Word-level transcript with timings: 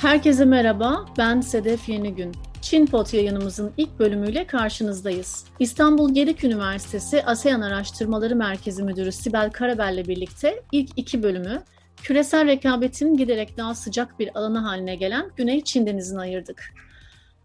Herkese 0.00 0.44
merhaba, 0.44 1.06
ben 1.18 1.40
Sedef 1.40 1.88
Yenigün. 1.88 2.32
Çin 2.62 2.86
Pot 2.86 3.14
yayınımızın 3.14 3.72
ilk 3.76 3.98
bölümüyle 3.98 4.46
karşınızdayız. 4.46 5.44
İstanbul 5.58 6.14
Gedik 6.14 6.44
Üniversitesi 6.44 7.24
ASEAN 7.24 7.60
Araştırmaları 7.60 8.36
Merkezi 8.36 8.82
Müdürü 8.82 9.12
Sibel 9.12 9.50
Karabel 9.50 9.94
ile 9.94 10.04
birlikte 10.08 10.62
ilk 10.72 10.90
iki 10.96 11.22
bölümü 11.22 11.62
küresel 12.02 12.46
rekabetin 12.46 13.16
giderek 13.16 13.56
daha 13.56 13.74
sıcak 13.74 14.18
bir 14.18 14.38
alanı 14.38 14.58
haline 14.58 14.96
gelen 14.96 15.30
Güney 15.36 15.64
Çin 15.64 15.86
Denizi'ne 15.86 16.20
ayırdık. 16.20 16.74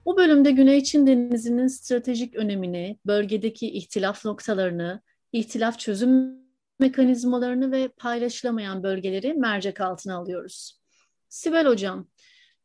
Bu 0.05 0.17
bölümde 0.17 0.51
Güney 0.51 0.83
Çin 0.83 1.07
Denizi'nin 1.07 1.67
stratejik 1.67 2.35
önemini, 2.35 2.99
bölgedeki 3.05 3.71
ihtilaf 3.71 4.25
noktalarını, 4.25 5.01
ihtilaf 5.31 5.79
çözüm 5.79 6.35
mekanizmalarını 6.79 7.71
ve 7.71 7.87
paylaşılamayan 7.87 8.83
bölgeleri 8.83 9.33
mercek 9.33 9.81
altına 9.81 10.15
alıyoruz. 10.15 10.79
Sibel 11.29 11.67
Hocam, 11.67 12.07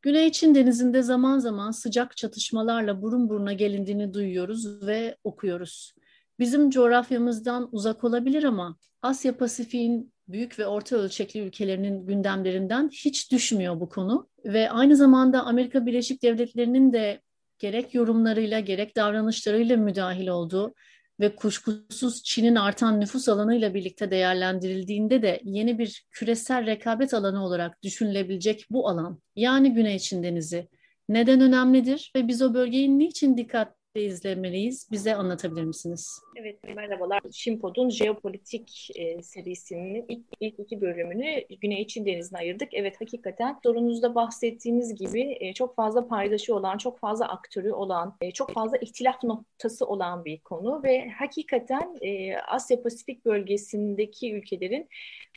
Güney 0.02 0.32
Çin 0.32 0.54
Denizi'nde 0.54 1.02
zaman 1.02 1.38
zaman 1.38 1.70
sıcak 1.70 2.16
çatışmalarla 2.16 3.02
burun 3.02 3.28
buruna 3.28 3.52
gelindiğini 3.52 4.14
duyuyoruz 4.14 4.86
ve 4.86 5.16
okuyoruz. 5.24 5.94
Bizim 6.38 6.70
coğrafyamızdan 6.70 7.68
uzak 7.72 8.04
olabilir 8.04 8.44
ama 8.44 8.76
Asya 9.02 9.36
Pasifik'in 9.36 10.12
büyük 10.28 10.58
ve 10.58 10.66
orta 10.66 10.96
ölçekli 10.96 11.40
ülkelerinin 11.40 12.06
gündemlerinden 12.06 12.88
hiç 12.88 13.32
düşmüyor 13.32 13.80
bu 13.80 13.88
konu 13.88 14.28
ve 14.44 14.70
aynı 14.70 14.96
zamanda 14.96 15.44
Amerika 15.44 15.86
Birleşik 15.86 16.22
Devletleri'nin 16.22 16.92
de 16.92 17.20
gerek 17.58 17.94
yorumlarıyla 17.94 18.60
gerek 18.60 18.96
davranışlarıyla 18.96 19.76
müdahil 19.76 20.28
olduğu 20.28 20.74
ve 21.20 21.36
kuşkusuz 21.36 22.22
Çin'in 22.22 22.54
artan 22.54 23.00
nüfus 23.00 23.28
alanıyla 23.28 23.74
birlikte 23.74 24.10
değerlendirildiğinde 24.10 25.22
de 25.22 25.40
yeni 25.44 25.78
bir 25.78 26.06
küresel 26.10 26.66
rekabet 26.66 27.14
alanı 27.14 27.44
olarak 27.44 27.82
düşünülebilecek 27.82 28.66
bu 28.70 28.88
alan 28.88 29.22
yani 29.36 29.74
Güney 29.74 29.98
Çin 29.98 30.22
Denizi 30.22 30.68
neden 31.08 31.40
önemlidir 31.40 32.12
ve 32.16 32.28
biz 32.28 32.42
o 32.42 32.54
bölgeyi 32.54 32.98
niçin 32.98 33.36
dikkat 33.36 33.79
izlemeliyiz? 33.94 34.88
Bize 34.90 35.14
anlatabilir 35.14 35.64
misiniz? 35.64 36.22
Evet, 36.36 36.58
merhabalar. 36.76 37.20
Şimpod'un 37.32 37.90
jeopolitik 37.90 38.88
e, 38.94 39.22
serisinin 39.22 40.04
ilk, 40.08 40.26
ilk 40.40 40.58
iki 40.58 40.80
bölümünü 40.80 41.44
Güney 41.60 41.86
Çin 41.86 42.06
Denizi'ne 42.06 42.38
ayırdık. 42.38 42.74
Evet, 42.74 43.00
hakikaten 43.00 43.58
sorunuzda 43.62 44.14
bahsettiğiniz 44.14 44.94
gibi 44.94 45.36
e, 45.40 45.52
çok 45.52 45.76
fazla 45.76 46.08
paydaşı 46.08 46.54
olan, 46.54 46.78
çok 46.78 46.98
fazla 46.98 47.28
aktörü 47.28 47.72
olan, 47.72 48.16
e, 48.20 48.30
çok 48.30 48.52
fazla 48.52 48.76
ihtilaf 48.76 49.24
noktası 49.24 49.86
olan 49.86 50.24
bir 50.24 50.40
konu 50.40 50.82
ve 50.84 51.10
hakikaten 51.10 51.96
e, 52.00 52.36
Asya 52.36 52.82
Pasifik 52.82 53.24
bölgesindeki 53.24 54.34
ülkelerin 54.34 54.88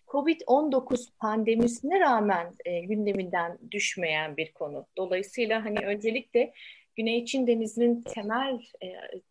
Covid-19 0.07 1.07
pandemisine 1.19 1.99
rağmen 1.99 2.53
e, 2.65 2.79
gündeminden 2.79 3.57
düşmeyen 3.71 4.37
bir 4.37 4.51
konu. 4.51 4.85
Dolayısıyla 4.97 5.65
hani 5.65 5.79
öncelikle 5.85 6.53
Güney 6.95 7.25
Çin 7.25 7.47
Denizi'nin 7.47 8.01
temel 8.01 8.59
e, 8.83 8.87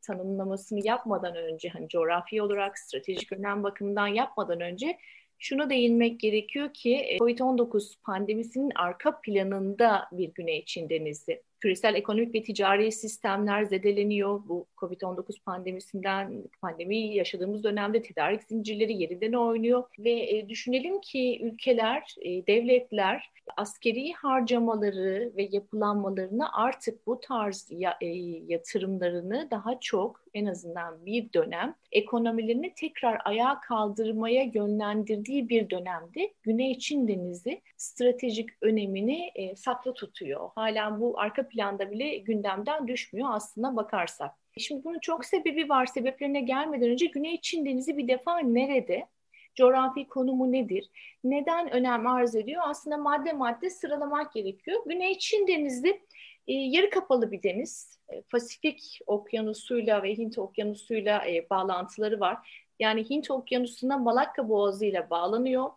tanımlamasını 0.06 0.86
yapmadan 0.86 1.36
önce 1.36 1.68
hani 1.68 1.88
coğrafi 1.88 2.42
olarak 2.42 2.78
stratejik 2.78 3.32
önem 3.32 3.62
bakımından 3.62 4.06
yapmadan 4.06 4.60
önce 4.60 4.98
şunu 5.38 5.70
değinmek 5.70 6.20
gerekiyor 6.20 6.72
ki 6.74 6.94
e, 6.94 7.16
Covid-19 7.16 8.00
pandemisinin 8.02 8.72
arka 8.74 9.20
planında 9.20 10.08
bir 10.12 10.34
Güney 10.34 10.64
Çin 10.64 10.88
Denizi 10.88 11.42
küresel 11.62 11.94
ekonomik 11.94 12.34
ve 12.34 12.42
ticari 12.42 12.92
sistemler 12.92 13.64
zedeleniyor. 13.64 14.40
Bu 14.48 14.66
Covid-19 14.76 15.42
pandemisinden, 15.44 16.44
pandemiyi 16.60 17.16
yaşadığımız 17.16 17.64
dönemde 17.64 18.02
tedarik 18.02 18.42
zincirleri 18.42 18.92
yerinden 18.92 19.32
oynuyor. 19.32 19.84
Ve 19.98 20.10
e, 20.10 20.48
düşünelim 20.48 21.00
ki 21.00 21.40
ülkeler, 21.42 22.14
e, 22.22 22.46
devletler 22.46 23.30
askeri 23.56 24.12
harcamaları 24.12 25.32
ve 25.36 25.48
yapılanmalarını 25.52 26.52
artık 26.52 27.06
bu 27.06 27.20
tarz 27.20 27.66
ya, 27.70 27.96
e, 28.00 28.06
yatırımlarını 28.46 29.48
daha 29.50 29.80
çok 29.80 30.20
en 30.34 30.46
azından 30.46 31.06
bir 31.06 31.32
dönem 31.32 31.74
ekonomilerini 31.92 32.74
tekrar 32.74 33.20
ayağa 33.24 33.60
kaldırmaya 33.60 34.42
yönlendirdiği 34.54 35.48
bir 35.48 35.70
dönemde 35.70 36.34
Güney 36.42 36.78
Çin 36.78 37.08
Denizi 37.08 37.60
stratejik 37.76 38.48
önemini 38.60 39.30
e, 39.34 39.56
saklı 39.56 39.94
tutuyor. 39.94 40.50
Hala 40.54 41.00
bu 41.00 41.20
arka 41.20 41.48
planda 41.48 41.90
bile 41.90 42.16
gündemden 42.16 42.88
düşmüyor 42.88 43.28
aslında 43.32 43.76
bakarsak. 43.76 44.30
Şimdi 44.58 44.84
bunun 44.84 44.98
çok 44.98 45.24
sebebi 45.24 45.68
var. 45.68 45.86
Sebeplerine 45.86 46.40
gelmeden 46.40 46.90
önce 46.90 47.06
Güney 47.06 47.40
Çin 47.40 47.66
Denizi 47.66 47.96
bir 47.96 48.08
defa 48.08 48.38
nerede? 48.38 49.06
Coğrafi 49.54 50.08
konumu 50.08 50.52
nedir? 50.52 50.90
Neden 51.24 51.70
önem 51.70 52.06
arz 52.06 52.36
ediyor? 52.36 52.62
Aslında 52.66 52.96
madde 52.96 53.32
madde 53.32 53.70
sıralamak 53.70 54.32
gerekiyor. 54.32 54.82
Güney 54.86 55.18
Çin 55.18 55.46
Denizi 55.46 56.00
e, 56.46 56.52
yarı 56.52 56.90
kapalı 56.90 57.32
bir 57.32 57.42
deniz. 57.42 57.98
E, 58.08 58.22
Pasifik 58.22 59.00
Okyanusu'yla 59.06 60.02
ve 60.02 60.18
Hint 60.18 60.38
Okyanusu'yla 60.38 61.28
e, 61.28 61.50
bağlantıları 61.50 62.20
var. 62.20 62.66
Yani 62.80 63.10
Hint 63.10 63.30
Okyanusu'na 63.30 63.98
Malakka 63.98 64.48
Boğazı 64.48 64.86
ile 64.86 65.10
bağlanıyor. 65.10 65.70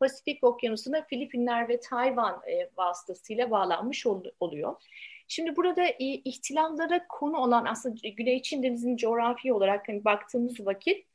Pasifik 0.00 0.44
Okyanusu'na 0.44 1.02
Filipinler 1.02 1.68
ve 1.68 1.80
Tayvan 1.80 2.40
e, 2.46 2.70
vasıtasıyla 2.76 3.50
bağlanmış 3.50 4.06
ol, 4.06 4.24
oluyor. 4.40 4.74
Şimdi 5.28 5.56
burada 5.56 5.84
e, 5.84 5.94
ihtilallara 5.98 7.06
konu 7.08 7.36
olan 7.36 7.64
aslında 7.64 8.08
Güney 8.08 8.42
Çin 8.42 8.62
Denizi'nin 8.62 8.96
coğrafi 8.96 9.52
olarak 9.52 9.88
hani 9.88 10.04
baktığımız 10.04 10.66
vakit 10.66 11.09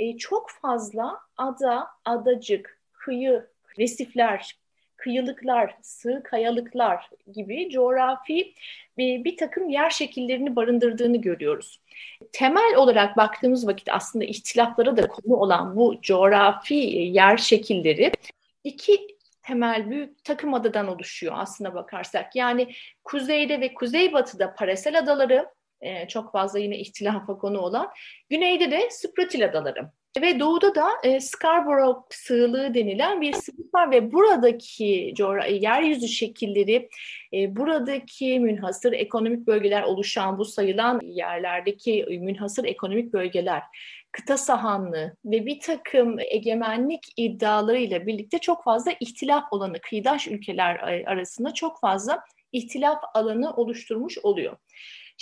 e, 0.00 0.16
çok 0.16 0.50
fazla 0.50 1.18
ada, 1.36 1.88
adacık, 2.04 2.80
kıyı, 2.92 3.46
resifler, 3.78 4.58
kıyılıklar, 4.96 5.76
sığ 5.82 6.22
kayalıklar 6.24 7.10
gibi 7.32 7.70
coğrafi 7.70 8.54
bir, 8.98 9.24
bir 9.24 9.36
takım 9.36 9.68
yer 9.68 9.90
şekillerini 9.90 10.56
barındırdığını 10.56 11.16
görüyoruz. 11.16 11.80
Temel 12.32 12.76
olarak 12.76 13.16
baktığımız 13.16 13.66
vakit 13.66 13.88
aslında 13.88 14.24
ihtilaflara 14.24 14.96
da 14.96 15.08
konu 15.08 15.36
olan 15.36 15.76
bu 15.76 16.00
coğrafi 16.02 16.74
yer 16.74 17.36
şekilleri 17.36 18.12
iki 18.64 19.06
temel 19.42 19.90
büyük 19.90 20.24
takım 20.24 20.54
adadan 20.54 20.88
oluşuyor 20.88 21.34
aslında 21.36 21.74
bakarsak. 21.74 22.36
Yani 22.36 22.74
kuzeyde 23.04 23.60
ve 23.60 23.74
kuzeybatıda 23.74 24.54
Parasel 24.54 24.98
adaları, 24.98 25.48
e, 25.80 26.08
çok 26.08 26.32
fazla 26.32 26.58
yine 26.58 26.78
ihtilafa 26.78 27.38
konu 27.38 27.58
olan. 27.58 27.88
Güneyde 28.28 28.70
de 28.70 28.88
Spratil 28.90 29.44
adaları. 29.44 29.90
Ve 30.20 30.40
doğuda 30.40 30.74
da 30.74 30.88
e, 31.02 31.20
Scarborough 31.20 32.02
sığlığı 32.10 32.74
denilen 32.74 33.20
bir 33.20 33.32
sığlık 33.32 33.74
var 33.74 33.90
ve 33.90 34.12
buradaki 34.12 35.14
yeryüzü 35.50 36.08
şekilleri, 36.08 36.88
e, 37.32 37.56
buradaki 37.56 38.40
münhasır 38.40 38.92
ekonomik 38.92 39.46
bölgeler 39.46 39.82
oluşan 39.82 40.38
bu 40.38 40.44
sayılan 40.44 41.00
yerlerdeki 41.02 42.06
münhasır 42.20 42.64
ekonomik 42.64 43.12
bölgeler, 43.12 43.62
kıta 44.12 44.36
sahanlığı 44.36 45.16
ve 45.24 45.46
bir 45.46 45.60
takım 45.60 46.18
egemenlik 46.18 47.06
iddialarıyla 47.16 48.06
birlikte 48.06 48.38
çok 48.38 48.64
fazla 48.64 48.92
ihtilaf 49.00 49.44
alanı, 49.52 49.80
kıyıdaş 49.80 50.28
ülkeler 50.28 50.76
arasında 51.06 51.54
çok 51.54 51.80
fazla 51.80 52.24
ihtilaf 52.52 52.98
alanı 53.14 53.52
oluşturmuş 53.52 54.18
oluyor. 54.18 54.56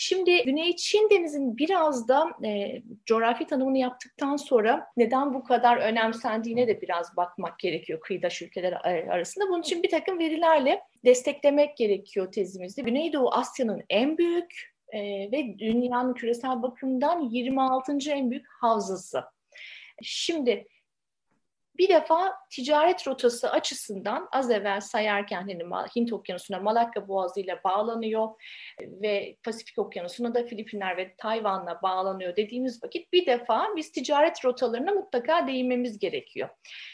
Şimdi 0.00 0.44
Güney 0.44 0.76
Çin 0.76 1.10
Denizi'nin 1.10 1.56
biraz 1.56 2.08
da 2.08 2.30
e, 2.44 2.82
coğrafi 3.06 3.46
tanımını 3.46 3.78
yaptıktan 3.78 4.36
sonra 4.36 4.86
neden 4.96 5.34
bu 5.34 5.44
kadar 5.44 5.76
önemsendiğine 5.76 6.68
de 6.68 6.80
biraz 6.80 7.16
bakmak 7.16 7.58
gerekiyor 7.58 8.00
kıyıdaş 8.00 8.42
ülkeler 8.42 8.72
arasında. 9.08 9.48
Bunun 9.48 9.60
için 9.60 9.82
bir 9.82 9.90
takım 9.90 10.18
verilerle 10.18 10.80
desteklemek 11.04 11.76
gerekiyor 11.76 12.32
tezimizi. 12.32 12.82
Güneydoğu 12.82 13.30
Asya'nın 13.32 13.82
en 13.90 14.18
büyük 14.18 14.74
e, 14.92 15.00
ve 15.32 15.58
dünyanın 15.58 16.14
küresel 16.14 16.62
bakımdan 16.62 17.20
26. 17.20 18.10
en 18.10 18.30
büyük 18.30 18.46
havzası. 18.60 19.24
Şimdi 20.02 20.66
bir 21.78 21.88
defa 21.88 22.34
ticaret 22.50 23.08
rotası 23.08 23.50
açısından 23.50 24.28
az 24.32 24.50
evvel 24.50 24.80
sayarken 24.80 25.40
hani 25.40 25.86
Hint 25.96 26.12
Okyanusu'na 26.12 26.58
Malakka 26.58 27.08
Boğazı 27.08 27.40
ile 27.40 27.60
bağlanıyor 27.64 28.28
ve 28.80 29.36
Pasifik 29.44 29.78
Okyanusu'na 29.78 30.34
da 30.34 30.44
Filipinler 30.44 30.96
ve 30.96 31.14
Tayvan'la 31.18 31.82
bağlanıyor 31.82 32.36
dediğimiz 32.36 32.84
vakit 32.84 33.12
bir 33.12 33.26
defa 33.26 33.68
biz 33.76 33.92
ticaret 33.92 34.44
rotalarına 34.44 34.90
mutlaka 34.92 35.46
değinmemiz 35.46 35.98
gerekiyor. 35.98 36.48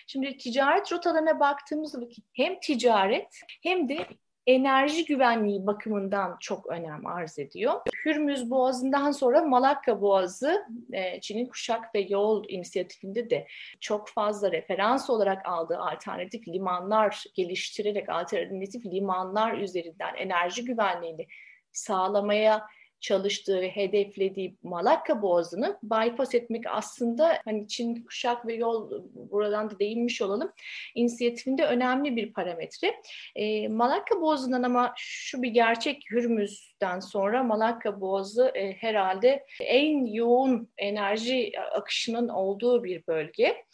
Şimdi 0.07 0.37
ticaret 0.37 0.93
rotalarına 0.93 1.41
baktığımız 1.41 2.03
vakit 2.03 2.25
hem 2.33 2.61
ticaret 2.61 3.39
hem 3.63 3.89
de 3.89 4.07
enerji 4.47 5.05
güvenliği 5.05 5.67
bakımından 5.67 6.37
çok 6.41 6.67
önem 6.67 7.07
arz 7.07 7.39
ediyor. 7.39 7.81
Hürmüz 8.05 8.51
Boğazı'ndan 8.51 9.11
sonra 9.11 9.43
Malakka 9.43 10.01
Boğazı 10.01 10.67
e, 10.93 11.21
Çin'in 11.21 11.47
Kuşak 11.47 11.95
ve 11.95 12.01
Yol 12.01 12.45
inisiyatifinde 12.49 13.31
de 13.31 13.47
çok 13.81 14.09
fazla 14.09 14.53
referans 14.53 15.11
olarak 15.11 15.47
aldığı 15.47 15.79
alternatif 15.79 16.49
limanlar 16.49 17.25
geliştirerek 17.35 18.09
alternatif 18.09 18.87
limanlar 18.87 19.59
üzerinden 19.59 20.15
enerji 20.15 20.65
güvenliğini 20.65 21.27
sağlamaya 21.73 22.67
çalıştığı 23.05 23.63
hedeflediği 23.63 24.57
Malakka 24.63 25.23
Boğazı'nı 25.23 25.79
bypass 25.83 26.35
etmek 26.35 26.65
aslında 26.67 27.39
hani 27.45 27.69
Çin 27.69 28.05
kuşak 28.05 28.47
ve 28.47 28.55
yol 28.55 29.03
buradan 29.15 29.71
da 29.71 29.79
değinmiş 29.79 30.23
olalım 30.23 30.53
inisiyatifinde 30.95 31.65
önemli 31.65 32.17
bir 32.17 32.33
parametre. 32.33 32.95
E, 33.37 33.69
Malakka 33.69 34.21
Boğazı'ndan 34.21 34.63
ama 34.63 34.95
şu 34.97 35.43
bir 35.43 35.51
gerçek 35.51 36.03
Hürmüz'den 36.11 37.01
sonra 37.01 37.43
Malakka 37.43 38.01
Boğazı 38.01 38.53
e, 38.55 38.73
herhalde 38.73 39.45
en 39.61 40.07
yoğun 40.07 40.69
enerji 40.79 41.53
akışının 41.73 42.29
olduğu 42.29 42.85
bir 42.85 43.07
bölge 43.07 43.65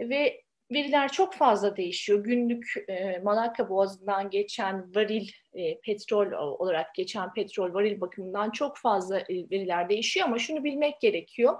ve 0.00 0.42
veriler 0.70 1.12
çok 1.12 1.34
fazla 1.34 1.76
değişiyor. 1.76 2.24
Günlük 2.24 2.74
e, 2.88 3.18
Malakka 3.18 3.68
Boğazı'ndan 3.68 4.30
geçen 4.30 4.94
varil 4.94 5.28
e, 5.54 5.80
petrol 5.80 6.32
olarak 6.32 6.94
geçen 6.94 7.32
petrol 7.32 7.74
varil 7.74 8.00
bakımından 8.00 8.50
çok 8.50 8.76
fazla 8.78 9.20
e, 9.20 9.50
veriler 9.50 9.88
değişiyor 9.88 10.26
ama 10.26 10.38
şunu 10.38 10.64
bilmek 10.64 11.00
gerekiyor. 11.00 11.58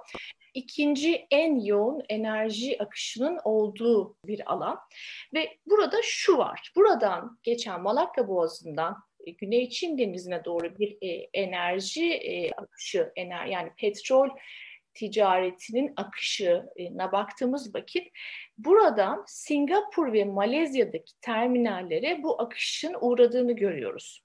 İkinci 0.54 1.26
en 1.30 1.60
yoğun 1.60 2.02
enerji 2.08 2.82
akışının 2.82 3.38
olduğu 3.44 4.16
bir 4.24 4.52
alan 4.52 4.78
ve 5.34 5.58
burada 5.66 5.96
şu 6.02 6.38
var. 6.38 6.72
Buradan 6.76 7.38
geçen 7.42 7.82
Malakka 7.82 8.28
Boğazı'ndan 8.28 8.96
e, 9.26 9.30
Güney 9.30 9.70
Çin 9.70 9.98
Denizi'ne 9.98 10.44
doğru 10.44 10.78
bir 10.78 10.98
e, 11.02 11.28
enerji 11.34 12.12
e, 12.12 12.52
akışı, 12.52 13.12
ener 13.16 13.46
yani 13.46 13.70
petrol 13.76 14.28
ticaretinin 14.94 15.92
akışına 15.96 17.12
baktığımız 17.12 17.74
vakit 17.74 18.08
buradan 18.58 19.24
Singapur 19.26 20.12
ve 20.12 20.24
Malezya'daki 20.24 21.20
terminallere 21.20 22.22
bu 22.22 22.42
akışın 22.42 22.96
uğradığını 23.00 23.52
görüyoruz. 23.52 24.24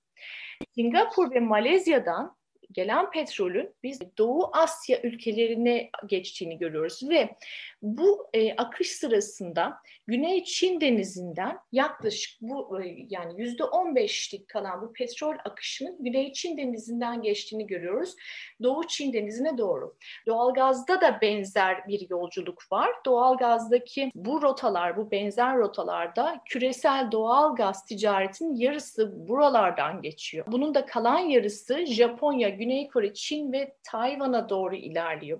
Singapur 0.76 1.32
ve 1.32 1.40
Malezya'dan 1.40 2.38
gelen 2.74 3.12
petrolün 3.12 3.76
biz 3.84 4.00
Doğu 4.18 4.50
Asya 4.54 5.02
ülkelerine 5.02 5.90
geçtiğini 6.08 6.58
görüyoruz 6.58 7.10
ve 7.10 7.36
bu 7.82 8.28
e, 8.34 8.56
akış 8.56 8.92
sırasında 8.92 9.78
Güney 10.08 10.44
Çin 10.44 10.82
denizinden 10.82 11.60
yaklaşık 11.72 12.42
bu 12.42 12.82
e, 12.82 12.96
yani 13.10 13.42
yüzde 13.42 13.64
on 13.64 13.96
beşlik 13.96 14.48
kalan 14.48 14.82
bu 14.82 14.94
petrol 14.94 15.36
akışının 15.46 16.04
Güney 16.04 16.34
Çin 16.34 16.58
denizinden 16.58 17.22
geçtiğini 17.22 17.68
görüyoruz. 17.68 18.16
Doğu 18.64 18.88
Çin 18.88 19.14
denizine 19.14 19.58
doğru. 19.58 19.96
Doğalgazda 20.28 21.02
da 21.02 21.20
benzer 21.22 21.88
bir 21.88 22.10
yolculuk 22.10 22.72
var. 22.72 22.90
Doğalgazdaki 23.06 24.12
bu 24.16 24.42
rotalar, 24.42 24.98
bu 24.98 25.12
benzer 25.12 25.58
rotalarda 25.58 26.42
küresel 26.46 27.12
doğal 27.12 27.56
gaz 27.56 27.86
ticaretinin 27.86 28.56
yarısı 28.56 29.28
buralardan 29.30 30.02
geçiyor. 30.02 30.46
Bunun 30.48 30.76
da 30.76 30.86
kalan 30.86 31.20
yarısı 31.20 31.86
Japonya, 31.86 32.50
Güney 32.64 32.88
Kore, 32.88 33.14
Çin 33.14 33.52
ve 33.52 33.76
Tayvan'a 33.84 34.50
doğru 34.50 34.76
ilerliyor. 34.76 35.40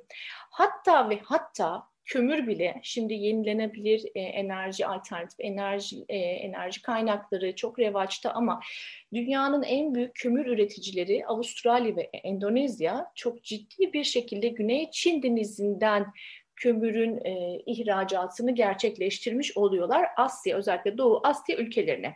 Hatta 0.50 1.10
ve 1.10 1.20
hatta 1.24 1.84
kömür 2.06 2.48
bile 2.48 2.80
şimdi 2.84 3.14
yenilenebilir 3.14 4.06
e, 4.16 4.22
enerji 4.22 4.86
alternatif 4.88 5.40
enerji 5.40 6.06
e, 6.10 6.18
enerji 6.18 6.82
kaynakları 6.82 7.56
çok 7.56 7.80
revaçta 7.80 8.32
ama 8.32 8.60
dünyanın 9.14 9.64
en 9.64 9.96
büyük 9.96 10.16
kömür 10.16 10.46
üreticileri 10.46 11.26
Avustralya 11.26 11.96
ve 11.96 12.02
Endonezya 12.02 13.12
çok 13.16 13.44
ciddi 13.44 13.94
bir 13.94 14.04
şekilde 14.04 14.48
Güney 14.48 14.92
Çin 14.92 15.24
denizinden 15.24 16.06
kömürün 16.56 17.26
e, 17.26 17.60
ihracatını 17.66 18.56
gerçekleştirmiş 18.56 19.58
oluyorlar 19.58 20.08
Asya 20.18 20.58
özellikle 20.58 20.98
Doğu 20.98 21.22
Asya 21.24 21.58
ülkelerine. 21.58 22.16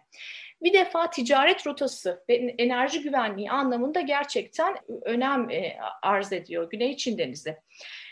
Bir 0.62 0.74
defa 0.74 1.10
ticaret 1.10 1.68
rotası 1.68 2.24
ve 2.30 2.36
enerji 2.36 3.02
güvenliği 3.02 3.52
anlamında 3.52 4.02
gerçekten 4.02 4.76
önem 5.06 5.50
e, 5.50 5.78
arz 6.02 6.34
ediyor 6.34 6.70
Güney 6.70 6.98
Çin 6.98 7.18
Denizi. 7.18 7.58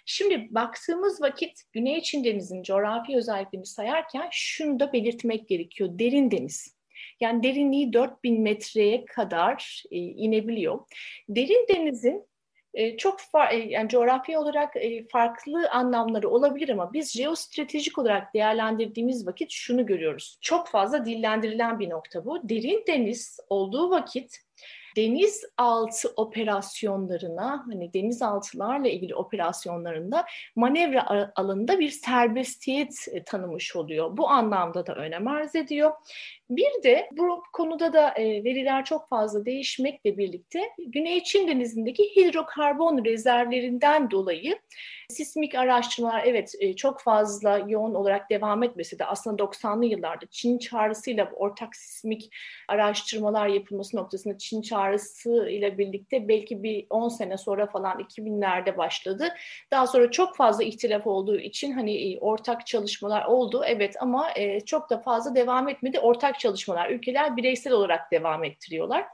Şimdi 0.06 0.48
baktığımız 0.50 1.22
vakit 1.22 1.62
Güney 1.74 2.02
Çin 2.02 2.24
Denizi'nin 2.24 2.64
coğrafi 2.64 3.18
özelliklerini 3.18 3.66
sayarken 3.66 4.28
şunu 4.32 4.80
da 4.80 4.94
belirtmek 4.94 5.48
gerekiyor. 5.48 5.90
Derin 5.94 6.32
deniz. 6.32 6.76
Yani 7.20 7.44
derinliği 7.44 7.94
4000 7.94 8.42
metreye 8.42 9.06
kadar 9.06 9.84
e, 9.92 9.98
inebiliyor. 9.98 10.80
Derin 11.30 11.66
denizin 11.70 12.28
e, 12.76 12.98
çok 12.98 13.20
far, 13.20 13.52
e, 13.52 13.56
yani 13.56 13.90
coğrafi 13.90 14.38
olarak 14.38 14.76
e, 14.76 15.08
farklı 15.08 15.70
anlamları 15.70 16.30
olabilir 16.30 16.70
ama 16.70 16.94
biz 16.94 17.12
jeostratejik 17.12 17.98
olarak 17.98 18.34
değerlendirdiğimiz 18.34 19.28
vakit 19.28 19.52
şunu 19.52 19.86
görüyoruz. 19.86 20.38
Çok 20.42 20.68
fazla 20.68 21.06
dillendirilen 21.06 21.80
bir 21.80 21.90
nokta 21.90 22.26
bu. 22.26 22.50
Derin 22.50 22.84
deniz 22.88 23.40
olduğu 23.50 23.90
vakit 23.90 24.38
denizaltı 24.96 26.10
operasyonlarına 26.16 27.64
hani 27.68 27.94
denizaltılarla 27.94 28.88
ilgili 28.88 29.16
operasyonlarında 29.16 30.26
manevra 30.56 31.32
alanında 31.36 31.80
bir 31.80 31.90
serbestiyet 31.90 33.08
tanımış 33.26 33.76
oluyor. 33.76 34.18
Bu 34.18 34.30
anlamda 34.30 34.86
da 34.86 34.96
önem 34.96 35.28
arz 35.28 35.56
ediyor. 35.56 35.92
Bir 36.50 36.84
de 36.84 37.10
bu 37.12 37.44
konuda 37.54 37.94
da 37.94 38.10
e, 38.10 38.44
veriler 38.44 38.86
çok 38.86 39.10
fazla 39.10 39.46
değişmekle 39.46 40.18
birlikte 40.18 40.62
Güney 40.88 41.24
Çin 41.24 41.48
Denizi'ndeki 41.48 42.16
hidrokarbon 42.16 43.06
rezervlerinden 43.06 44.12
dolayı 44.12 44.60
sismik 45.10 45.56
araştırmalar 45.56 46.24
evet 46.26 46.54
e, 46.60 46.76
çok 46.76 47.02
fazla 47.02 47.58
yoğun 47.68 47.94
olarak 47.94 48.30
devam 48.30 48.64
etmesi 48.64 49.00
de 49.00 49.06
aslında 49.06 49.44
90'lı 49.44 49.86
yıllarda 49.86 50.26
Çin 50.32 50.58
çağrısıyla 50.58 51.32
ortak 51.36 51.76
sismik 51.76 52.36
araştırmalar 52.68 53.48
yapılması 53.48 53.98
noktasında 53.98 54.38
Çin 54.38 54.62
çağrısı 54.62 55.50
ile 55.50 55.78
birlikte 55.78 56.28
belki 56.28 56.64
bir 56.64 56.88
10 56.90 57.10
sene 57.10 57.38
sonra 57.38 57.68
falan 57.68 58.00
2000'lerde 58.00 58.78
başladı. 58.78 59.28
Daha 59.72 59.88
sonra 59.88 60.12
çok 60.12 60.36
fazla 60.36 60.64
ihtilaf 60.64 61.08
olduğu 61.08 61.40
için 61.40 61.72
hani 61.72 62.14
e, 62.14 62.20
ortak 62.20 62.68
çalışmalar 62.68 63.26
oldu 63.26 63.64
evet 63.68 63.96
ama 64.00 64.28
çok 64.66 64.90
da 64.90 64.98
fazla 64.98 65.36
devam 65.36 65.70
etmedi. 65.70 66.00
Ortak 66.00 66.35
ortak 66.36 66.40
çalışmalar. 66.40 66.90
Ülkeler 66.90 67.38
bireysel 67.38 67.74
olarak 67.74 68.12
devam 68.12 68.44
ettiriyorlar. 68.44 69.06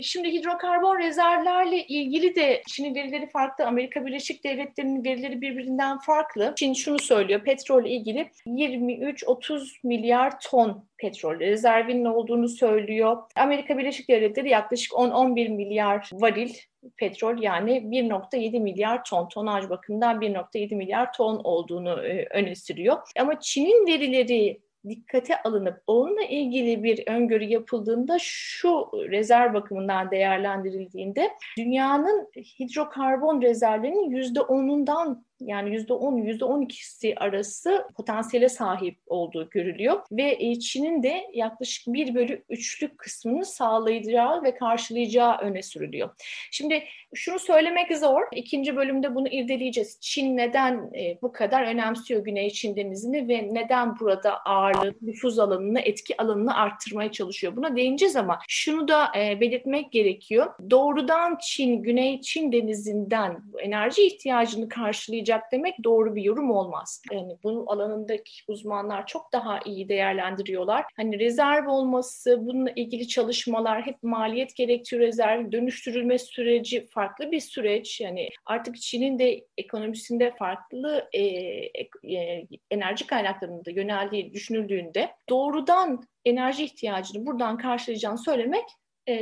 Şimdi 0.00 0.32
hidrokarbon 0.32 0.98
rezervlerle 0.98 1.86
ilgili 1.86 2.34
de 2.34 2.62
Çin'in 2.68 2.94
verileri 2.94 3.30
farklı. 3.30 3.66
Amerika 3.66 4.06
Birleşik 4.06 4.44
Devletleri'nin 4.44 5.04
verileri 5.04 5.40
birbirinden 5.40 5.98
farklı. 5.98 6.52
Çin 6.56 6.72
şunu 6.74 6.98
söylüyor. 6.98 7.40
Petrol 7.44 7.84
ilgili 7.84 8.30
23-30 8.46 9.78
milyar 9.84 10.40
ton 10.40 10.88
petrol 10.98 11.40
rezervinin 11.40 12.04
olduğunu 12.04 12.48
söylüyor. 12.48 13.16
Amerika 13.36 13.78
Birleşik 13.78 14.08
Devletleri 14.08 14.48
yaklaşık 14.48 14.92
10-11 14.92 15.48
milyar 15.48 16.10
varil 16.12 16.54
petrol 16.96 17.42
yani 17.42 17.70
1.7 17.70 18.60
milyar 18.60 19.04
ton 19.04 19.28
tonaj 19.28 19.68
bakımından 19.68 20.20
1.7 20.20 20.74
milyar 20.74 21.12
ton 21.12 21.40
olduğunu 21.44 22.06
e, 22.06 22.26
öne 22.30 22.54
sürüyor. 22.54 22.96
Ama 23.20 23.40
Çin'in 23.40 23.86
verileri 23.86 24.60
dikkate 24.88 25.42
alınıp 25.42 25.82
onunla 25.86 26.22
ilgili 26.22 26.82
bir 26.82 27.02
öngörü 27.06 27.44
yapıldığında 27.44 28.16
şu 28.20 28.90
rezerv 28.94 29.54
bakımından 29.54 30.10
değerlendirildiğinde 30.10 31.30
dünyanın 31.58 32.30
hidrokarbon 32.60 33.42
rezervlerinin 33.42 34.10
yüzde 34.10 34.40
onundan 34.40 35.24
yani 35.40 35.74
yüzde 35.74 35.92
on, 35.92 36.16
yüzde 36.16 36.44
on 36.44 36.60
ikisi 36.62 37.14
arası 37.16 37.84
potansiyele 37.96 38.48
sahip 38.48 38.98
olduğu 39.06 39.50
görülüyor. 39.50 40.00
Ve 40.12 40.36
e, 40.40 40.58
Çin'in 40.58 41.02
de 41.02 41.26
yaklaşık 41.32 41.94
bir 41.94 42.14
bölü 42.14 42.44
üçlük 42.48 42.98
kısmını 42.98 43.44
sağlayacağı 43.44 44.42
ve 44.42 44.54
karşılayacağı 44.54 45.38
öne 45.38 45.62
sürülüyor. 45.62 46.10
Şimdi 46.50 46.84
şunu 47.14 47.38
söylemek 47.38 47.96
zor. 47.96 48.22
İkinci 48.32 48.76
bölümde 48.76 49.14
bunu 49.14 49.28
irdeleyeceğiz. 49.28 49.98
Çin 50.00 50.36
neden 50.36 50.92
e, 50.94 51.18
bu 51.22 51.32
kadar 51.32 51.62
önemsiyor 51.62 52.24
Güney 52.24 52.50
Çin 52.50 52.76
Denizi'ni 52.76 53.28
ve 53.28 53.54
neden 53.54 53.98
burada 54.00 54.40
ağırlığı, 54.40 54.94
nüfuz 55.02 55.38
alanını, 55.38 55.80
etki 55.80 56.22
alanını 56.22 56.56
arttırmaya 56.56 57.12
çalışıyor? 57.12 57.56
Buna 57.56 57.76
değineceğiz 57.76 58.16
ama 58.16 58.38
şunu 58.48 58.88
da 58.88 59.12
e, 59.18 59.40
belirtmek 59.40 59.92
gerekiyor. 59.92 60.54
Doğrudan 60.70 61.38
Çin, 61.42 61.82
Güney 61.82 62.20
Çin 62.20 62.52
Denizi'nden 62.52 63.42
enerji 63.58 64.02
ihtiyacını 64.02 64.68
karşılayacak 64.68 65.23
olacak 65.24 65.52
demek 65.52 65.84
doğru 65.84 66.14
bir 66.14 66.22
yorum 66.22 66.50
olmaz. 66.50 67.02
Yani 67.12 67.36
bu 67.44 67.64
alanındaki 67.72 68.32
uzmanlar 68.48 69.06
çok 69.06 69.32
daha 69.32 69.60
iyi 69.64 69.88
değerlendiriyorlar. 69.88 70.84
Hani 70.96 71.18
rezerv 71.18 71.68
olması, 71.68 72.46
bununla 72.46 72.70
ilgili 72.70 73.08
çalışmalar 73.08 73.86
hep 73.86 74.02
maliyet 74.02 74.56
gerektiriyor 74.56 75.06
rezerv, 75.06 75.52
dönüştürülme 75.52 76.18
süreci 76.18 76.86
farklı 76.86 77.30
bir 77.30 77.40
süreç. 77.40 78.00
Yani 78.00 78.28
artık 78.46 78.76
Çin'in 78.80 79.18
de 79.18 79.44
ekonomisinde 79.58 80.34
farklı 80.38 81.08
e, 81.12 81.22
e, 81.22 82.46
enerji 82.70 83.06
kaynaklarında 83.06 83.70
yöneldiği 83.70 84.32
düşünüldüğünde 84.32 85.10
doğrudan 85.28 86.02
enerji 86.24 86.64
ihtiyacını 86.64 87.26
buradan 87.26 87.58
karşılayacağını 87.58 88.18
söylemek 88.18 88.64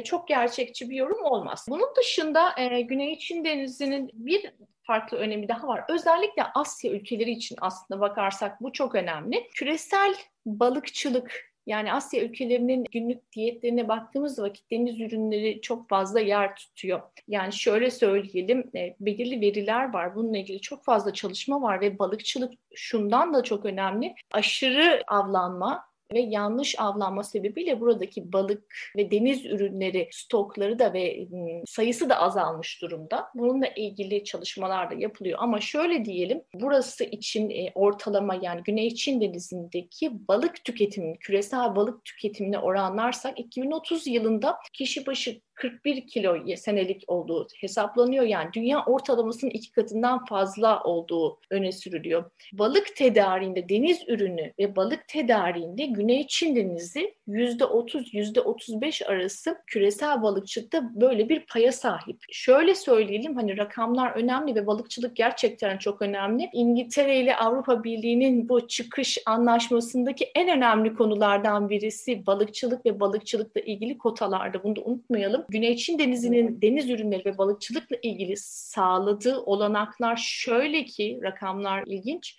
çok 0.05 0.29
gerçekçi 0.29 0.91
bir 0.91 0.97
yorum 0.97 1.25
olmaz. 1.25 1.67
Bunun 1.71 1.89
dışında 1.99 2.55
Güney 2.81 3.19
Çin 3.19 3.45
Denizi'nin 3.45 4.11
bir 4.15 4.53
farklı 4.83 5.19
önemi 5.19 5.49
daha 5.49 5.69
var. 5.69 5.85
Özellikle 5.89 6.43
Asya 6.55 6.93
ülkeleri 6.93 7.31
için 7.31 7.57
aslında 7.61 8.01
bakarsak 8.01 8.61
bu 8.61 8.73
çok 8.73 8.95
önemli. 8.95 9.49
Küresel 9.55 10.15
balıkçılık 10.47 11.53
Yani 11.67 11.93
Asya 11.93 12.23
ülkelerinin 12.25 12.85
günlük 12.93 13.33
diyetlerine 13.33 13.89
baktığımız 13.89 14.39
vakit 14.39 14.71
deniz 14.71 15.01
ürünleri 15.01 15.61
çok 15.61 15.89
fazla 15.89 16.21
yer 16.21 16.57
tutuyor. 16.57 17.01
Yani 17.29 17.53
şöyle 17.53 17.91
söyleyelim, 17.91 18.71
e, 18.75 18.97
belirli 19.01 19.41
veriler 19.41 19.93
var. 19.93 20.15
Bununla 20.15 20.39
ilgili 20.39 20.61
çok 20.61 20.85
fazla 20.85 21.13
çalışma 21.13 21.63
var 21.63 21.81
ve 21.81 21.99
balıkçılık 21.99 22.53
şundan 22.75 23.35
da 23.35 23.43
çok 23.43 23.65
önemli. 23.65 24.15
Aşırı 24.33 25.03
avlanma, 25.07 25.85
ve 26.15 26.21
yanlış 26.21 26.81
avlanma 26.81 27.25
sebebiyle 27.25 27.81
buradaki 27.81 28.33
balık 28.33 28.75
ve 28.97 29.11
deniz 29.11 29.47
ürünleri 29.47 30.09
stokları 30.13 30.79
da 30.79 30.93
ve 30.93 31.29
sayısı 31.67 32.11
da 32.11 32.17
azalmış 32.17 32.83
durumda. 32.83 33.29
Bununla 33.35 33.67
ilgili 33.67 34.25
çalışmalar 34.25 34.91
da 34.91 34.95
yapılıyor 34.95 35.39
ama 35.43 35.61
şöyle 35.61 36.05
diyelim 36.05 36.43
burası 36.55 37.05
için 37.05 37.51
e, 37.51 37.73
ortalama 37.75 38.35
yani 38.43 38.63
Güney 38.63 38.95
Çin 38.95 39.21
Denizi'ndeki 39.21 40.29
balık 40.29 40.65
tüketimini, 40.65 41.19
küresel 41.19 41.77
balık 41.77 42.05
tüketimine 42.05 42.59
oranlarsak 42.59 43.41
2030 43.41 44.07
yılında 44.07 44.57
kişi 44.73 45.07
başı 45.07 45.41
41 45.55 46.07
kilo 46.07 46.57
senelik 46.57 47.05
olduğu 47.07 47.47
hesaplanıyor. 47.61 48.25
Yani 48.25 48.51
dünya 48.53 48.85
ortalamasının 48.85 49.51
iki 49.51 49.73
katından 49.73 50.25
fazla 50.25 50.83
olduğu 50.83 51.39
öne 51.51 51.73
sürülüyor. 51.73 52.31
Balık 52.53 52.97
tedariğinde 52.97 53.69
deniz 53.69 54.09
ürünü 54.09 54.53
ve 54.59 54.77
balık 54.77 55.09
tedariğinde 55.09 55.87
Güney 55.87 56.27
Çin 56.27 56.57
Denizi 56.57 57.15
%30, 57.29 58.13
%35 58.13 59.07
arası 59.07 59.59
küresel 59.67 60.23
balıkçılıkta 60.23 60.91
böyle 60.95 61.29
bir 61.29 61.47
paya 61.47 61.73
sahip. 61.73 62.19
Şöyle 62.31 62.75
söyleyelim 62.75 63.37
hani 63.37 63.57
rakamlar 63.57 64.13
önemli 64.13 64.55
ve 64.55 64.67
balıkçılık 64.67 65.17
gerçekten 65.17 65.79
çok 65.79 66.03
önemli. 66.03 66.51
İngiltere 66.53 67.21
ile 67.21 67.37
Avrupa 67.37 67.85
Birliği'nin 67.85 68.49
bu 68.49 68.69
çıkış 68.69 69.19
anlaşmasındaki 69.27 70.25
en 70.35 70.49
önemli 70.49 70.95
konulardan 70.95 71.69
birisi 71.69 72.27
balıkçılık 72.27 72.87
ve 72.87 73.01
balıkçılıkla 73.01 73.61
ilgili 73.61 73.99
kotalarda. 73.99 74.65
Bunu 74.65 74.77
da 74.77 74.81
unutmayalım. 74.81 75.42
Güney 75.49 75.77
Çin 75.77 75.99
Denizi'nin 75.99 76.63
deniz 76.63 76.91
ürünleri 76.91 77.25
ve 77.25 77.39
balıkçılıkla 77.39 77.97
ilgili 78.03 78.37
sağladığı 78.37 79.41
olanaklar 79.41 80.17
şöyle 80.17 80.85
ki 80.85 81.21
rakamlar 81.23 81.85
ilginç. 81.87 82.37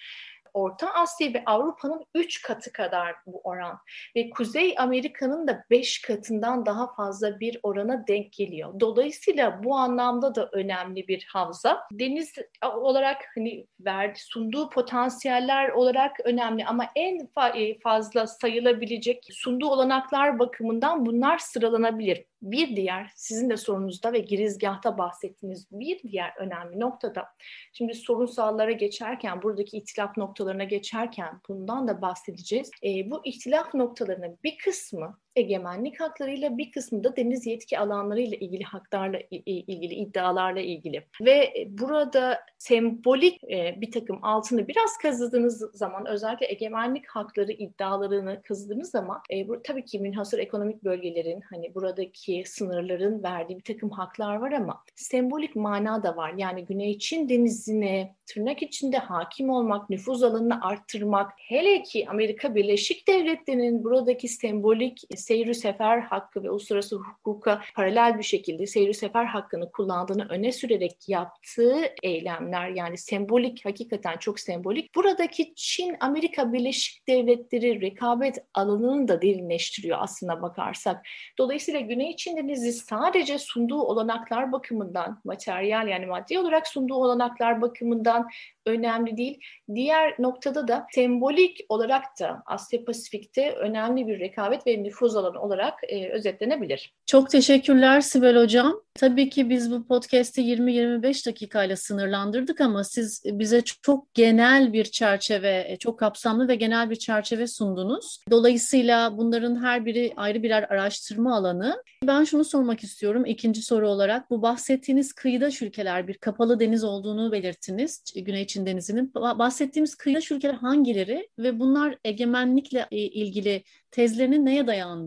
Orta 0.53 0.93
Asya 0.93 1.33
ve 1.33 1.43
Avrupa'nın 1.45 2.05
3 2.15 2.41
katı 2.41 2.71
kadar 2.71 3.15
bu 3.25 3.41
oran 3.43 3.77
ve 4.15 4.29
Kuzey 4.29 4.75
Amerika'nın 4.77 5.47
da 5.47 5.65
5 5.69 6.01
katından 6.01 6.65
daha 6.65 6.93
fazla 6.95 7.39
bir 7.39 7.59
orana 7.63 8.07
denk 8.07 8.33
geliyor. 8.33 8.79
Dolayısıyla 8.79 9.63
bu 9.63 9.75
anlamda 9.75 10.35
da 10.35 10.49
önemli 10.51 11.07
bir 11.07 11.27
havza. 11.31 11.83
Deniz 11.91 12.33
olarak 12.75 13.17
hani 13.35 13.67
verdi 13.79 14.19
sunduğu 14.19 14.69
potansiyeller 14.69 15.69
olarak 15.69 16.19
önemli 16.25 16.65
ama 16.65 16.85
en 16.95 17.29
e, 17.55 17.79
fazla 17.79 18.27
sayılabilecek 18.27 19.27
sunduğu 19.31 19.67
olanaklar 19.67 20.39
bakımından 20.39 21.05
bunlar 21.05 21.37
sıralanabilir. 21.37 22.25
Bir 22.41 22.75
diğer 22.75 23.11
sizin 23.15 23.49
de 23.49 23.57
sorunuzda 23.57 24.13
ve 24.13 24.19
girizgahta 24.19 24.97
bahsettiğiniz 24.97 25.67
bir 25.71 26.03
diğer 26.03 26.33
önemli 26.37 26.79
noktada 26.79 27.25
şimdi 27.73 27.93
sorunsallara 27.93 28.71
geçerken 28.71 29.41
buradaki 29.41 29.77
itilaf 29.77 30.17
noktalarına 30.43 30.63
geçerken 30.63 31.41
bundan 31.49 31.87
da 31.87 32.01
bahsedeceğiz. 32.01 32.71
E, 32.83 33.11
bu 33.11 33.21
ihtilaf 33.25 33.73
noktalarının 33.73 34.39
bir 34.43 34.57
kısmı 34.57 35.19
egemenlik 35.35 35.99
haklarıyla 35.99 36.57
bir 36.57 36.71
kısmı 36.71 37.03
da 37.03 37.15
deniz 37.15 37.45
yetki 37.45 37.79
alanlarıyla 37.79 38.37
ilgili 38.37 38.63
haklarla 38.63 39.19
ilgili 39.31 39.95
iddialarla 39.95 40.61
ilgili 40.61 41.03
ve 41.21 41.67
burada 41.69 42.39
sembolik 42.57 43.43
e, 43.43 43.81
bir 43.81 43.91
takım 43.91 44.19
altını 44.21 44.67
biraz 44.67 44.97
kazıdığınız 44.97 45.59
zaman 45.73 46.05
özellikle 46.05 46.51
egemenlik 46.51 47.07
hakları 47.07 47.51
iddialarını 47.51 48.41
kazıdığınız 48.41 48.91
zaman 48.91 49.21
e, 49.31 49.47
bu, 49.47 49.61
tabii 49.61 49.85
ki 49.85 49.99
münhasır 49.99 50.39
ekonomik 50.39 50.83
bölgelerin 50.83 51.41
hani 51.41 51.75
buradaki 51.75 52.43
sınırların 52.45 53.23
verdiği 53.23 53.57
bir 53.57 53.63
takım 53.63 53.89
haklar 53.89 54.35
var 54.35 54.51
ama 54.51 54.83
sembolik 54.95 55.55
mana 55.55 56.03
da 56.03 56.17
var. 56.17 56.33
Yani 56.37 56.65
Güney 56.65 56.99
Çin 56.99 57.29
denizine 57.29 58.15
tırnak 58.25 58.63
içinde 58.63 58.97
hakim 58.97 59.49
olmak, 59.49 59.89
nüfuz 59.89 60.23
alanını 60.23 60.65
arttırmak, 60.65 61.31
hele 61.37 61.83
ki 61.83 62.05
Amerika 62.09 62.55
Birleşik 62.55 63.07
Devletleri'nin 63.07 63.83
buradaki 63.83 64.27
sembolik 64.27 65.01
seyri 65.23 65.55
sefer 65.55 65.99
hakkı 65.99 66.43
ve 66.43 66.49
uluslararası 66.49 66.95
hukuka 66.95 67.61
paralel 67.75 68.17
bir 68.17 68.23
şekilde 68.23 68.67
seyri 68.67 68.93
sefer 68.93 69.25
hakkını 69.25 69.71
kullandığını 69.71 70.27
öne 70.29 70.51
sürerek 70.51 71.09
yaptığı 71.09 71.81
eylemler 72.03 72.69
yani 72.69 72.97
sembolik 72.97 73.65
hakikaten 73.65 74.17
çok 74.17 74.39
sembolik. 74.39 74.95
Buradaki 74.95 75.53
Çin 75.55 75.95
Amerika 75.99 76.53
Birleşik 76.53 77.07
Devletleri 77.07 77.81
rekabet 77.81 78.37
alanını 78.53 79.07
da 79.07 79.21
derinleştiriyor 79.21 79.97
aslına 80.01 80.41
bakarsak. 80.41 81.05
Dolayısıyla 81.37 81.79
Güney 81.79 82.15
Çin 82.15 82.37
Denizi 82.37 82.73
sadece 82.73 83.39
sunduğu 83.39 83.81
olanaklar 83.81 84.51
bakımından 84.51 85.21
materyal 85.23 85.87
yani 85.87 86.05
maddi 86.05 86.39
olarak 86.39 86.67
sunduğu 86.67 86.95
olanaklar 86.95 87.61
bakımından 87.61 88.27
önemli 88.65 89.17
değil. 89.17 89.39
Diğer 89.75 90.15
noktada 90.19 90.67
da 90.67 90.87
sembolik 90.91 91.59
olarak 91.69 92.19
da 92.19 92.43
Asya 92.45 92.85
Pasifik'te 92.85 93.51
önemli 93.51 94.07
bir 94.07 94.19
rekabet 94.19 94.67
ve 94.67 94.83
nüfuz 94.83 95.12
alanı 95.15 95.41
olarak 95.41 95.73
e, 95.87 96.09
özetlenebilir. 96.09 96.93
Çok 97.05 97.29
teşekkürler 97.29 98.01
Sibel 98.01 98.37
Hocam. 98.37 98.81
Tabii 98.95 99.29
ki 99.29 99.49
biz 99.49 99.71
bu 99.71 99.87
podcast'i 99.87 100.41
20-25 100.41 101.27
dakikayla 101.27 101.75
sınırlandırdık 101.75 102.61
ama 102.61 102.83
siz 102.83 103.23
bize 103.25 103.61
çok 103.61 104.13
genel 104.13 104.73
bir 104.73 104.83
çerçeve, 104.83 105.65
e, 105.67 105.77
çok 105.77 105.99
kapsamlı 105.99 106.47
ve 106.47 106.55
genel 106.55 106.89
bir 106.89 106.95
çerçeve 106.95 107.47
sundunuz. 107.47 108.19
Dolayısıyla 108.31 109.17
bunların 109.17 109.63
her 109.63 109.85
biri 109.85 110.13
ayrı 110.15 110.43
birer 110.43 110.63
araştırma 110.63 111.35
alanı. 111.35 111.83
Ben 112.03 112.23
şunu 112.23 112.43
sormak 112.43 112.83
istiyorum 112.83 113.25
ikinci 113.25 113.61
soru 113.61 113.89
olarak. 113.89 114.29
Bu 114.29 114.41
bahsettiğiniz 114.41 115.13
kıyıdaş 115.13 115.61
ülkeler 115.61 116.07
bir 116.07 116.17
kapalı 116.17 116.59
deniz 116.59 116.83
olduğunu 116.83 117.31
belirttiniz. 117.31 118.03
Güney 118.15 118.47
Çin 118.47 118.65
Denizi'nin. 118.65 119.13
Bahsettiğimiz 119.13 119.95
kıyıdaş 119.95 120.31
ülkeler 120.31 120.53
hangileri 120.53 121.29
ve 121.39 121.59
bunlar 121.59 121.97
egemenlikle 122.03 122.87
e, 122.91 122.97
ilgili 122.97 123.63
tezlerini 123.91 124.45
neye 124.45 124.67
dayandırıyor? 124.67 125.02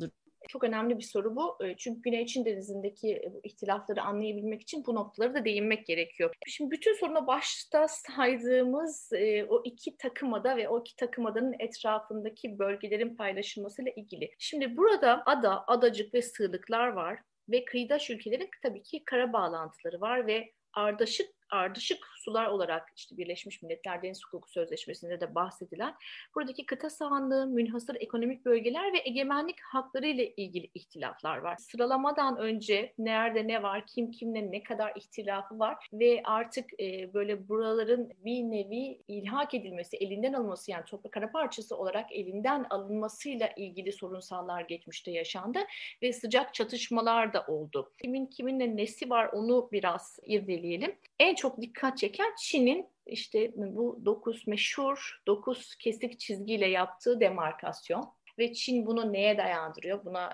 Çok 0.48 0.64
önemli 0.64 0.98
bir 0.98 1.02
soru 1.02 1.36
bu. 1.36 1.58
Çünkü 1.76 2.02
Güney 2.02 2.26
Çin 2.26 2.44
Denizi'ndeki 2.44 3.22
bu 3.32 3.40
ihtilafları 3.44 4.02
anlayabilmek 4.02 4.62
için 4.62 4.84
bu 4.86 4.94
noktaları 4.94 5.34
da 5.34 5.44
değinmek 5.44 5.86
gerekiyor. 5.86 6.34
Şimdi 6.46 6.70
bütün 6.70 6.94
soruna 6.94 7.26
başta 7.26 7.88
saydığımız 7.88 9.12
o 9.48 9.62
iki 9.64 9.96
takımada 9.96 10.56
ve 10.56 10.68
o 10.68 10.80
iki 10.80 10.96
takımadanın 10.96 11.54
etrafındaki 11.58 12.58
bölgelerin 12.58 13.16
paylaşılmasıyla 13.16 13.92
ilgili. 13.96 14.30
Şimdi 14.38 14.76
burada 14.76 15.22
ada, 15.26 15.64
adacık 15.66 16.14
ve 16.14 16.22
sığlıklar 16.22 16.88
var 16.88 17.18
ve 17.48 17.64
kıyıdaş 17.64 18.10
ülkelerin 18.10 18.48
tabii 18.62 18.82
ki 18.82 19.02
kara 19.04 19.32
bağlantıları 19.32 20.00
var 20.00 20.26
ve 20.26 20.52
ardışık 20.72 21.35
ardışık 21.50 22.06
sular 22.16 22.46
olarak 22.46 22.92
işte 22.96 23.16
Birleşmiş 23.16 23.62
Milletler 23.62 24.02
Deniz 24.02 24.24
Hukuku 24.24 24.50
Sözleşmesi'nde 24.50 25.20
de 25.20 25.34
bahsedilen 25.34 25.94
buradaki 26.34 26.66
kıta 26.66 26.90
sahanlığı, 26.90 27.46
münhasır 27.46 27.96
ekonomik 28.00 28.44
bölgeler 28.44 28.92
ve 28.92 29.02
egemenlik 29.04 29.60
hakları 29.60 30.06
ile 30.06 30.34
ilgili 30.34 30.70
ihtilaflar 30.74 31.38
var. 31.38 31.56
Sıralamadan 31.56 32.36
önce 32.36 32.92
nerede 32.98 33.48
ne 33.48 33.62
var, 33.62 33.86
kim 33.86 34.10
kimle 34.10 34.50
ne 34.50 34.62
kadar 34.62 34.92
ihtilafı 34.96 35.58
var 35.58 35.88
ve 35.92 36.22
artık 36.24 36.80
e, 36.80 37.14
böyle 37.14 37.48
buraların 37.48 38.12
bir 38.24 38.42
nevi 38.42 39.02
ilhak 39.08 39.54
edilmesi, 39.54 39.96
elinden 39.96 40.32
alınması 40.32 40.70
yani 40.70 40.84
toprak 40.84 41.12
kara 41.12 41.30
parçası 41.30 41.76
olarak 41.76 42.12
elinden 42.12 42.66
alınmasıyla 42.70 43.50
ilgili 43.56 43.92
sorunsallar 43.92 44.60
geçmişte 44.60 45.10
yaşandı 45.10 45.58
ve 46.02 46.12
sıcak 46.12 46.54
çatışmalar 46.54 47.32
da 47.32 47.44
oldu. 47.48 47.92
Kimin 48.02 48.26
kiminle 48.26 48.76
nesi 48.76 49.10
var 49.10 49.30
onu 49.32 49.68
biraz 49.72 50.18
irdeleyelim. 50.22 50.94
En 51.20 51.34
çok 51.36 51.60
dikkat 51.60 51.98
çeken 51.98 52.34
Çin'in 52.38 52.88
işte 53.06 53.52
bu 53.56 54.00
dokuz 54.04 54.46
meşhur 54.46 55.22
dokuz 55.26 55.74
kesik 55.74 56.20
çizgiyle 56.20 56.66
yaptığı 56.66 57.20
demarkasyon 57.20 58.12
ve 58.38 58.52
Çin 58.52 58.86
bunu 58.86 59.12
neye 59.12 59.38
dayandırıyor? 59.38 60.04
Buna 60.04 60.32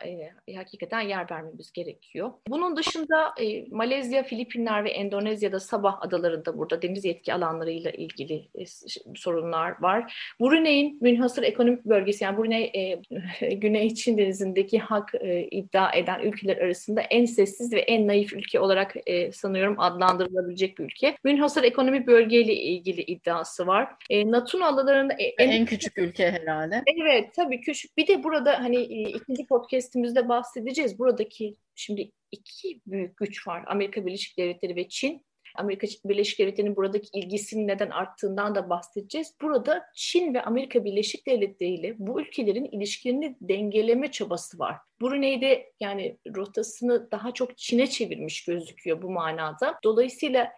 e, 0.48 0.54
hakikaten 0.54 1.00
yer 1.00 1.30
vermemiz 1.30 1.72
gerekiyor. 1.72 2.32
Bunun 2.48 2.76
dışında 2.76 3.34
e, 3.40 3.64
Malezya, 3.70 4.22
Filipinler 4.22 4.84
ve 4.84 4.90
Endonezya'da 4.90 5.60
Sabah 5.60 6.02
adalarında 6.02 6.58
burada 6.58 6.82
deniz 6.82 7.04
yetki 7.04 7.34
alanlarıyla 7.34 7.90
ilgili 7.90 8.48
e, 8.54 8.64
sorunlar 9.14 9.82
var. 9.82 10.32
Brunei'nin 10.40 10.98
münhasır 11.00 11.42
ekonomik 11.42 11.84
bölgesi 11.84 12.24
yani 12.24 12.38
Brunei 12.38 12.70
e, 12.74 13.00
Güney 13.54 13.94
Çin 13.94 14.18
denizindeki 14.18 14.78
hak 14.78 15.14
e, 15.20 15.42
iddia 15.42 15.92
eden 15.92 16.20
ülkeler 16.20 16.56
arasında 16.56 17.00
en 17.00 17.24
sessiz 17.24 17.72
ve 17.72 17.80
en 17.80 18.08
naif 18.08 18.32
ülke 18.32 18.60
olarak 18.60 18.94
e, 19.06 19.32
sanıyorum 19.32 19.80
adlandırılabilecek 19.80 20.78
bir 20.78 20.84
ülke. 20.84 21.16
Münhasır 21.24 21.64
ekonomik 21.64 22.06
bölgeyle 22.06 22.54
ilgili 22.54 23.00
iddiası 23.00 23.66
var. 23.66 23.88
E, 24.10 24.30
Natuna 24.30 24.66
adalarında 24.66 25.12
en, 25.12 25.48
en 25.48 25.66
küçük 25.66 25.98
ülke 25.98 26.30
herhalde. 26.30 26.82
Evet 27.02 27.34
tabii 27.34 27.60
küçük 27.60 27.91
bir 27.96 28.06
de 28.06 28.24
burada 28.24 28.60
hani 28.60 28.76
e, 28.76 29.10
ikinci 29.10 29.46
podcastimizde 29.46 30.28
bahsedeceğiz. 30.28 30.98
Buradaki 30.98 31.56
şimdi 31.74 32.10
iki 32.32 32.80
büyük 32.86 33.16
güç 33.16 33.48
var. 33.48 33.64
Amerika 33.66 34.06
Birleşik 34.06 34.38
Devletleri 34.38 34.76
ve 34.76 34.88
Çin. 34.88 35.26
Amerika 35.56 35.86
Birleşik 36.04 36.38
Devletleri'nin 36.38 36.76
buradaki 36.76 37.08
ilgisinin 37.18 37.68
neden 37.68 37.90
arttığından 37.90 38.54
da 38.54 38.70
bahsedeceğiz. 38.70 39.34
Burada 39.42 39.84
Çin 39.94 40.34
ve 40.34 40.42
Amerika 40.42 40.84
Birleşik 40.84 41.26
Devletleri 41.26 41.74
ile 41.74 41.94
bu 41.98 42.20
ülkelerin 42.20 42.64
ilişkilerini 42.64 43.36
dengeleme 43.40 44.10
çabası 44.10 44.58
var. 44.58 44.76
Brunei'de 45.02 45.72
yani 45.80 46.18
rotasını 46.36 47.10
daha 47.10 47.34
çok 47.34 47.58
Çin'e 47.58 47.86
çevirmiş 47.86 48.44
gözüküyor 48.44 49.02
bu 49.02 49.10
manada. 49.10 49.78
Dolayısıyla 49.84 50.52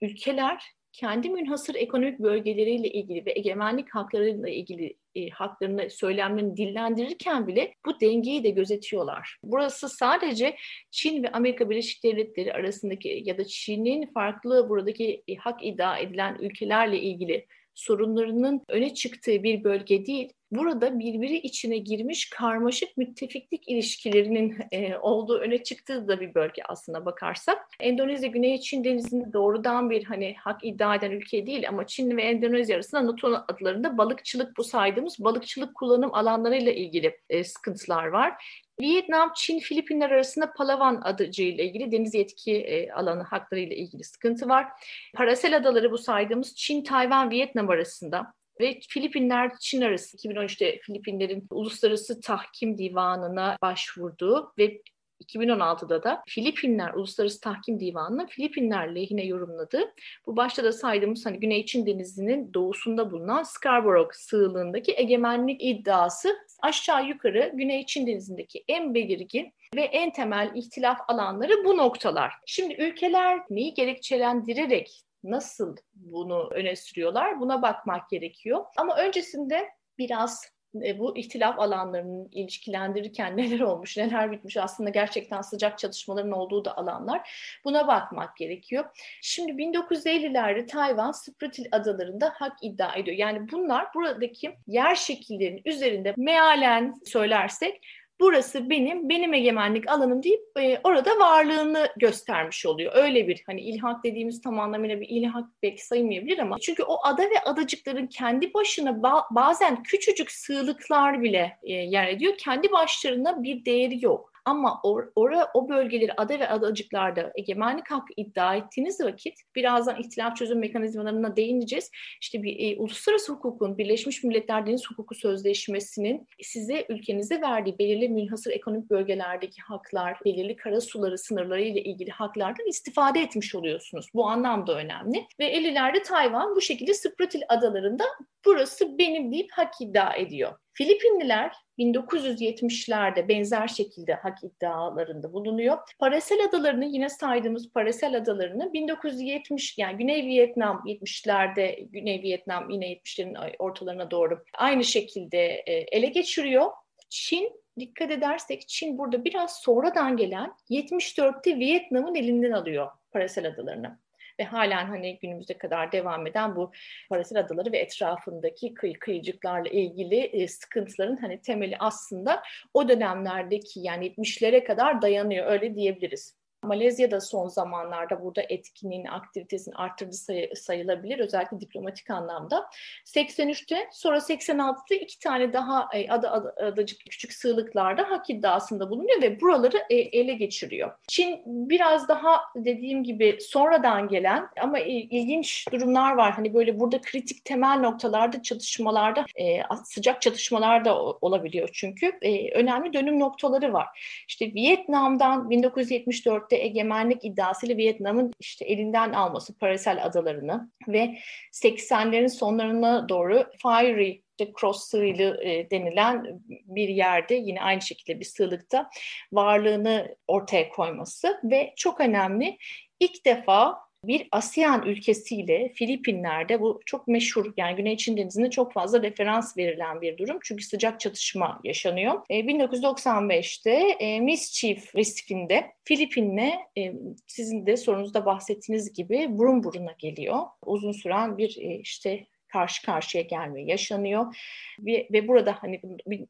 ülkeler 0.00 0.62
kendi 0.92 1.30
münhasır 1.30 1.74
ekonomik 1.74 2.18
bölgeleriyle 2.18 2.88
ilgili 2.88 3.26
ve 3.26 3.32
egemenlik 3.36 3.94
haklarıyla 3.94 4.48
ilgili 4.48 4.96
e, 5.14 5.28
haklarını, 5.28 5.90
söylemlerini 5.90 6.56
dillendirirken 6.56 7.46
bile 7.46 7.74
bu 7.86 8.00
dengeyi 8.00 8.44
de 8.44 8.50
gözetiyorlar. 8.50 9.38
Burası 9.42 9.88
sadece 9.88 10.56
Çin 10.90 11.22
ve 11.22 11.32
Amerika 11.32 11.70
Birleşik 11.70 12.04
Devletleri 12.04 12.52
arasındaki 12.52 13.22
ya 13.24 13.38
da 13.38 13.44
Çin'in 13.44 14.12
farklı 14.12 14.68
buradaki 14.68 15.22
e, 15.28 15.34
hak 15.34 15.64
iddia 15.64 15.98
edilen 15.98 16.36
ülkelerle 16.40 17.00
ilgili 17.00 17.46
sorunlarının 17.74 18.62
öne 18.68 18.94
çıktığı 18.94 19.42
bir 19.42 19.64
bölge 19.64 20.06
değil, 20.06 20.32
burada 20.50 20.98
birbiri 20.98 21.36
içine 21.36 21.78
girmiş 21.78 22.30
karmaşık 22.30 22.96
müttefiklik 22.96 23.68
ilişkilerinin 23.68 24.58
e, 24.72 24.96
olduğu 24.96 25.38
öne 25.38 25.62
çıktığı 25.62 26.08
da 26.08 26.20
bir 26.20 26.34
bölge 26.34 26.62
aslında 26.68 27.06
bakarsak. 27.06 27.58
Endonezya 27.80 28.28
Güney 28.28 28.60
Çin 28.60 28.84
denizinde 28.84 29.32
doğrudan 29.32 29.90
bir 29.90 30.04
hani 30.04 30.34
hak 30.38 30.64
iddia 30.64 30.94
eden 30.94 31.10
ülke 31.10 31.46
değil 31.46 31.68
ama 31.68 31.86
Çin 31.86 32.16
ve 32.16 32.22
Endonezya 32.22 32.76
arasında 32.76 33.06
NATO 33.06 33.44
adlarında 33.48 33.98
balıkçılık 33.98 34.56
bu 34.56 34.64
saydığımız 34.64 35.16
balıkçılık 35.18 35.74
kullanım 35.74 36.14
alanlarıyla 36.14 36.72
ilgili 36.72 37.18
e, 37.30 37.44
sıkıntılar 37.44 38.06
var. 38.06 38.60
Vietnam, 38.80 39.32
Çin, 39.36 39.58
Filipinler 39.58 40.10
arasında 40.10 40.52
Palawan 40.52 41.00
adacığıyla 41.04 41.64
ilgili 41.64 41.92
deniz 41.92 42.14
yetki 42.14 42.56
e, 42.56 42.92
alanı 42.92 43.22
hakları 43.22 43.60
ile 43.60 43.76
ilgili 43.76 44.04
sıkıntı 44.04 44.48
var. 44.48 44.66
Parasel 45.14 45.56
adaları 45.56 45.92
bu 45.92 45.98
saydığımız 45.98 46.56
Çin, 46.56 46.84
Tayvan, 46.84 47.30
Vietnam 47.30 47.70
arasında 47.70 48.32
ve 48.60 48.80
Filipinler 48.88 49.52
Çin 49.60 49.82
arası 49.82 50.16
2013'te 50.16 50.78
Filipinlerin 50.78 51.46
Uluslararası 51.50 52.20
Tahkim 52.20 52.78
Divanı'na 52.78 53.56
başvurduğu 53.62 54.52
ve 54.58 54.82
2016'da 55.20 56.02
da 56.02 56.22
Filipinler 56.28 56.94
Uluslararası 56.94 57.40
Tahkim 57.40 57.80
Divanı'nın 57.80 58.26
Filipinler 58.26 58.94
lehine 58.94 59.24
yorumladığı 59.24 59.94
bu 60.26 60.36
başta 60.36 60.64
da 60.64 60.72
saydığımız 60.72 61.26
hani 61.26 61.40
Güney 61.40 61.66
Çin 61.66 61.86
Denizi'nin 61.86 62.54
doğusunda 62.54 63.10
bulunan 63.10 63.42
Scarborough 63.42 64.12
sığlığındaki 64.12 64.94
egemenlik 64.96 65.64
iddiası 65.64 66.36
aşağı 66.62 67.06
yukarı 67.06 67.52
Güney 67.54 67.86
Çin 67.86 68.06
Denizi'ndeki 68.06 68.64
en 68.68 68.94
belirgin 68.94 69.52
ve 69.76 69.82
en 69.82 70.12
temel 70.12 70.50
ihtilaf 70.54 70.98
alanları 71.08 71.64
bu 71.64 71.76
noktalar. 71.76 72.32
Şimdi 72.46 72.74
ülkeler 72.74 73.40
neyi 73.50 73.74
gerekçelendirerek 73.74 75.04
nasıl 75.24 75.76
bunu 75.94 76.50
öne 76.50 76.76
sürüyorlar 76.76 77.40
buna 77.40 77.62
bakmak 77.62 78.10
gerekiyor. 78.10 78.64
Ama 78.76 78.96
öncesinde 78.96 79.68
biraz 79.98 80.52
e, 80.74 80.98
bu 80.98 81.16
ihtilaf 81.16 81.58
alanlarının 81.58 82.28
ilişkilendirirken 82.32 83.36
neler 83.36 83.60
olmuş, 83.60 83.96
neler 83.96 84.32
bitmiş 84.32 84.56
aslında 84.56 84.90
gerçekten 84.90 85.40
sıcak 85.40 85.78
çatışmaların 85.78 86.32
olduğu 86.32 86.64
da 86.64 86.76
alanlar. 86.76 87.30
Buna 87.64 87.86
bakmak 87.86 88.36
gerekiyor. 88.36 88.84
Şimdi 89.22 89.52
1950'lerde 89.52 90.66
Tayvan 90.66 91.12
Spratly 91.12 91.68
adalarında 91.72 92.32
hak 92.34 92.56
iddia 92.62 92.94
ediyor. 92.96 93.16
Yani 93.16 93.50
bunlar 93.52 93.86
buradaki 93.94 94.56
yer 94.66 94.94
şekillerinin 94.94 95.62
üzerinde 95.64 96.14
mealen 96.16 96.94
söylersek 97.04 97.80
burası 98.20 98.70
benim, 98.70 99.08
benim 99.08 99.34
egemenlik 99.34 99.90
alanım 99.90 100.22
deyip 100.22 100.42
e, 100.58 100.80
orada 100.84 101.18
varlığını 101.18 101.88
göstermiş 101.96 102.66
oluyor. 102.66 102.92
Öyle 102.94 103.28
bir 103.28 103.42
hani 103.46 103.60
ilhak 103.60 104.04
dediğimiz 104.04 104.40
tam 104.40 104.60
anlamıyla 104.60 105.00
bir 105.00 105.08
ilhak 105.08 105.44
belki 105.62 105.86
sayılmayabilir 105.86 106.38
ama 106.38 106.56
çünkü 106.58 106.82
o 106.82 106.98
ada 107.04 107.22
ve 107.22 107.40
adacıkların 107.44 108.06
kendi 108.06 108.54
başına 108.54 108.90
ba- 108.90 109.24
bazen 109.30 109.82
küçücük 109.82 110.30
sığlıklar 110.30 111.22
bile 111.22 111.58
e, 111.62 111.72
yer 111.72 112.08
ediyor. 112.08 112.34
Kendi 112.38 112.72
başlarına 112.72 113.42
bir 113.42 113.64
değeri 113.64 114.04
yok. 114.04 114.29
Ama 114.44 114.80
or, 114.82 115.04
ora, 115.14 115.48
o 115.54 115.68
bölgeleri 115.68 116.12
ada 116.16 116.38
ve 116.38 116.48
adacıklarda 116.48 117.32
egemenlik 117.36 117.90
hakkı 117.90 118.12
iddia 118.16 118.56
ettiğiniz 118.56 119.00
vakit 119.00 119.34
birazdan 119.56 120.00
ihtilaf 120.00 120.36
çözüm 120.36 120.58
mekanizmalarına 120.58 121.36
değineceğiz. 121.36 121.90
İşte 122.20 122.42
bir 122.42 122.56
e, 122.58 122.80
uluslararası 122.80 123.32
hukukun, 123.32 123.78
Birleşmiş 123.78 124.24
Milletler 124.24 124.66
Deniz 124.66 124.90
Hukuku 124.90 125.14
Sözleşmesi'nin 125.14 126.28
size 126.42 126.86
ülkenize 126.88 127.40
verdiği 127.40 127.78
belirli 127.78 128.08
münhasır 128.08 128.50
ekonomik 128.50 128.90
bölgelerdeki 128.90 129.62
haklar, 129.62 130.18
belirli 130.24 130.56
kara 130.56 130.80
suları 130.80 131.18
sınırları 131.18 131.62
ile 131.62 131.82
ilgili 131.82 132.10
haklardan 132.10 132.68
istifade 132.68 133.20
etmiş 133.20 133.54
oluyorsunuz. 133.54 134.06
Bu 134.14 134.28
anlamda 134.28 134.74
önemli. 134.74 135.26
Ve 135.40 135.56
50'lerde 135.56 136.02
Tayvan 136.02 136.56
bu 136.56 136.60
şekilde 136.60 136.94
Spratley 136.94 137.42
adalarında 137.48 138.04
burası 138.44 138.98
benim 138.98 139.32
deyip 139.32 139.50
hak 139.52 139.80
iddia 139.80 140.14
ediyor. 140.14 140.52
Filipinliler 140.80 141.52
1970'lerde 141.78 143.28
benzer 143.28 143.68
şekilde 143.68 144.14
hak 144.14 144.44
iddialarında 144.44 145.32
bulunuyor. 145.32 145.78
Parasel 145.98 146.44
adalarını 146.48 146.84
yine 146.84 147.08
saydığımız 147.08 147.72
Parasel 147.72 148.16
adalarını 148.16 148.72
1970 148.72 149.78
yani 149.78 149.96
Güney 149.96 150.26
Vietnam 150.26 150.82
70'lerde 150.86 151.80
Güney 151.90 152.22
Vietnam 152.22 152.70
yine 152.70 152.92
70'lerin 152.92 153.56
ortalarına 153.58 154.10
doğru 154.10 154.44
aynı 154.54 154.84
şekilde 154.84 155.46
e, 155.66 155.72
ele 155.72 156.06
geçiriyor. 156.06 156.70
Çin 157.08 157.52
dikkat 157.78 158.10
edersek 158.10 158.68
Çin 158.68 158.98
burada 158.98 159.24
biraz 159.24 159.60
sonradan 159.60 160.16
gelen 160.16 160.52
74'te 160.70 161.58
Vietnam'ın 161.58 162.14
elinden 162.14 162.52
alıyor 162.52 162.88
Parasel 163.12 163.48
adalarını 163.48 163.98
ve 164.40 164.44
halen 164.44 164.86
hani 164.86 165.18
günümüze 165.18 165.54
kadar 165.58 165.92
devam 165.92 166.26
eden 166.26 166.56
bu 166.56 166.72
parasal 167.08 167.36
adaları 167.36 167.72
ve 167.72 167.78
etrafındaki 167.78 168.74
kıyı 168.74 168.98
kıyıcıklarla 168.98 169.68
ilgili 169.68 170.16
e, 170.16 170.48
sıkıntıların 170.48 171.16
hani 171.16 171.40
temeli 171.40 171.76
aslında 171.78 172.42
o 172.74 172.88
dönemlerdeki 172.88 173.80
yani 173.80 174.06
70'lere 174.06 174.64
kadar 174.64 175.02
dayanıyor 175.02 175.46
öyle 175.46 175.74
diyebiliriz. 175.74 176.39
Malezya'da 176.62 177.20
son 177.20 177.48
zamanlarda 177.48 178.24
burada 178.24 178.42
etkinliğin, 178.48 179.04
aktivitesinin 179.04 179.74
arttırdığı 179.74 180.16
sayı, 180.16 180.56
sayılabilir. 180.56 181.18
Özellikle 181.18 181.60
diplomatik 181.60 182.10
anlamda. 182.10 182.70
83'te 183.06 183.88
sonra 183.92 184.16
86'da 184.18 184.94
iki 184.94 185.18
tane 185.18 185.52
daha 185.52 185.88
e, 185.94 186.08
ada, 186.08 186.32
ada, 186.32 186.54
adacık 186.66 187.00
küçük 187.10 187.32
sığlıklarda 187.32 188.10
hak 188.10 188.30
iddiasında 188.30 188.90
bulunuyor 188.90 189.22
ve 189.22 189.40
buraları 189.40 189.82
e, 189.90 189.94
ele 189.94 190.34
geçiriyor. 190.34 190.90
Çin 191.08 191.42
biraz 191.46 192.08
daha 192.08 192.40
dediğim 192.56 193.04
gibi 193.04 193.38
sonradan 193.40 194.08
gelen 194.08 194.48
ama 194.62 194.78
ilginç 194.78 195.66
durumlar 195.72 196.12
var. 196.12 196.32
Hani 196.32 196.54
böyle 196.54 196.80
burada 196.80 197.00
kritik 197.00 197.44
temel 197.44 197.78
noktalarda 197.80 198.42
çatışmalarda 198.42 199.24
e, 199.40 199.62
sıcak 199.84 200.22
çatışmalar 200.22 200.84
da 200.84 201.02
olabiliyor 201.02 201.68
çünkü 201.72 202.12
e, 202.22 202.52
önemli 202.52 202.92
dönüm 202.92 203.20
noktaları 203.20 203.72
var. 203.72 204.24
İşte 204.28 204.54
Vietnam'dan 204.54 205.50
1974 205.50 206.49
1974'te 206.50 206.56
egemenlik 206.56 207.24
iddiasıyla 207.24 207.76
Vietnam'ın 207.76 208.32
işte 208.40 208.64
elinden 208.64 209.12
alması 209.12 209.58
parasel 209.58 210.04
adalarını 210.04 210.70
ve 210.88 211.18
80'lerin 211.52 212.28
sonlarına 212.28 213.08
doğru 213.08 213.44
Fiery 213.62 214.20
Cross 214.60 214.88
sığıylı 214.88 215.44
e, 215.44 215.70
denilen 215.70 216.40
bir 216.48 216.88
yerde 216.88 217.34
yine 217.34 217.62
aynı 217.62 217.82
şekilde 217.82 218.20
bir 218.20 218.24
sığlıkta 218.24 218.90
varlığını 219.32 220.16
ortaya 220.28 220.68
koyması 220.68 221.40
ve 221.44 221.72
çok 221.76 222.00
önemli 222.00 222.58
ilk 223.00 223.26
defa 223.26 223.78
bir 224.04 224.28
ASEAN 224.32 224.82
ülkesiyle 224.82 225.72
Filipinler'de 225.74 226.60
bu 226.60 226.80
çok 226.86 227.08
meşhur 227.08 227.52
yani 227.56 227.76
Güney 227.76 227.96
Çin 227.96 228.16
Denizi'nde 228.16 228.50
çok 228.50 228.72
fazla 228.72 229.02
referans 229.02 229.56
verilen 229.56 230.00
bir 230.00 230.18
durum. 230.18 230.38
Çünkü 230.42 230.64
sıcak 230.64 231.00
çatışma 231.00 231.60
yaşanıyor. 231.64 232.22
E, 232.30 232.40
1995'te 232.40 233.70
e, 234.00 234.20
Mischief 234.20 234.96
Resifinde 234.96 235.72
Filipin'le 235.84 236.52
e, 236.78 236.92
sizin 237.26 237.66
de 237.66 237.76
sorunuzda 237.76 238.26
bahsettiğiniz 238.26 238.92
gibi 238.92 239.26
burun 239.30 239.64
buruna 239.64 239.92
geliyor. 239.98 240.38
Uzun 240.66 240.92
süren 240.92 241.38
bir 241.38 241.56
e, 241.60 241.78
işte 241.78 242.26
karşı 242.52 242.82
karşıya 242.82 243.22
gelme 243.22 243.62
yaşanıyor. 243.62 244.36
Ve, 244.78 245.08
ve 245.12 245.28
burada 245.28 245.56
hani 245.60 245.80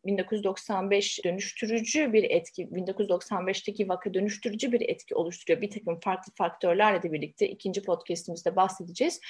1995 0.06 1.24
dönüştürücü 1.24 2.12
bir 2.12 2.24
etki, 2.24 2.66
1995'teki 2.66 3.88
vaka 3.88 4.14
dönüştürücü 4.14 4.72
bir 4.72 4.80
etki 4.80 5.14
oluşturuyor. 5.14 5.62
Bir 5.62 5.70
takım 5.70 6.00
farklı 6.00 6.32
faktörlerle 6.34 7.02
de 7.02 7.12
birlikte 7.12 7.48
ikinci 7.48 7.82
podcastimizde 7.82 8.56
bahsedeceğiz. 8.56 9.20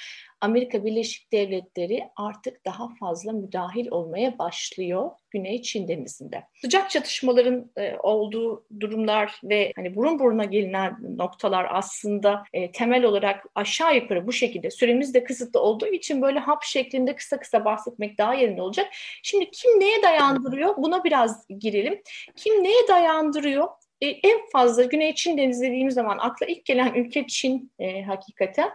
Amerika 0.41 0.85
Birleşik 0.85 1.31
Devletleri 1.31 2.03
artık 2.15 2.65
daha 2.65 2.87
fazla 2.99 3.31
müdahil 3.31 3.87
olmaya 3.91 4.39
başlıyor 4.39 5.11
Güney 5.29 5.61
Çin 5.61 5.87
Denizi'nde. 5.87 6.43
Sıcak 6.61 6.89
çatışmaların 6.89 7.71
e, 7.77 7.95
olduğu 8.03 8.65
durumlar 8.79 9.39
ve 9.43 9.73
hani 9.75 9.95
burun 9.95 10.19
buruna 10.19 10.43
gelinen 10.43 10.97
noktalar 11.17 11.67
aslında 11.71 12.43
e, 12.53 12.71
temel 12.71 13.03
olarak 13.03 13.45
aşağı 13.55 13.95
yukarı 13.95 14.27
bu 14.27 14.31
şekilde 14.31 14.71
süremiz 14.71 15.13
de 15.13 15.23
kısıtlı 15.23 15.59
olduğu 15.59 15.87
için 15.87 16.21
böyle 16.21 16.39
hap 16.39 16.63
şeklinde 16.63 17.15
kısa 17.15 17.39
kısa 17.39 17.65
bahsetmek 17.65 18.17
daha 18.17 18.33
yerinde 18.33 18.61
olacak. 18.61 18.87
Şimdi 19.23 19.51
kim 19.51 19.79
neye 19.79 20.03
dayandırıyor? 20.03 20.77
Buna 20.77 21.03
biraz 21.03 21.47
girelim. 21.59 22.01
Kim 22.35 22.63
neye 22.63 22.87
dayandırıyor? 22.87 23.67
E, 24.01 24.07
en 24.07 24.49
fazla 24.51 24.83
Güney 24.83 25.15
Çin 25.15 25.37
Denizi 25.37 25.65
dediğimiz 25.65 25.93
zaman 25.93 26.17
akla 26.17 26.45
ilk 26.45 26.65
gelen 26.65 26.93
ülke 26.93 27.27
Çin 27.27 27.71
e, 27.79 28.01
hakikaten. 28.01 28.71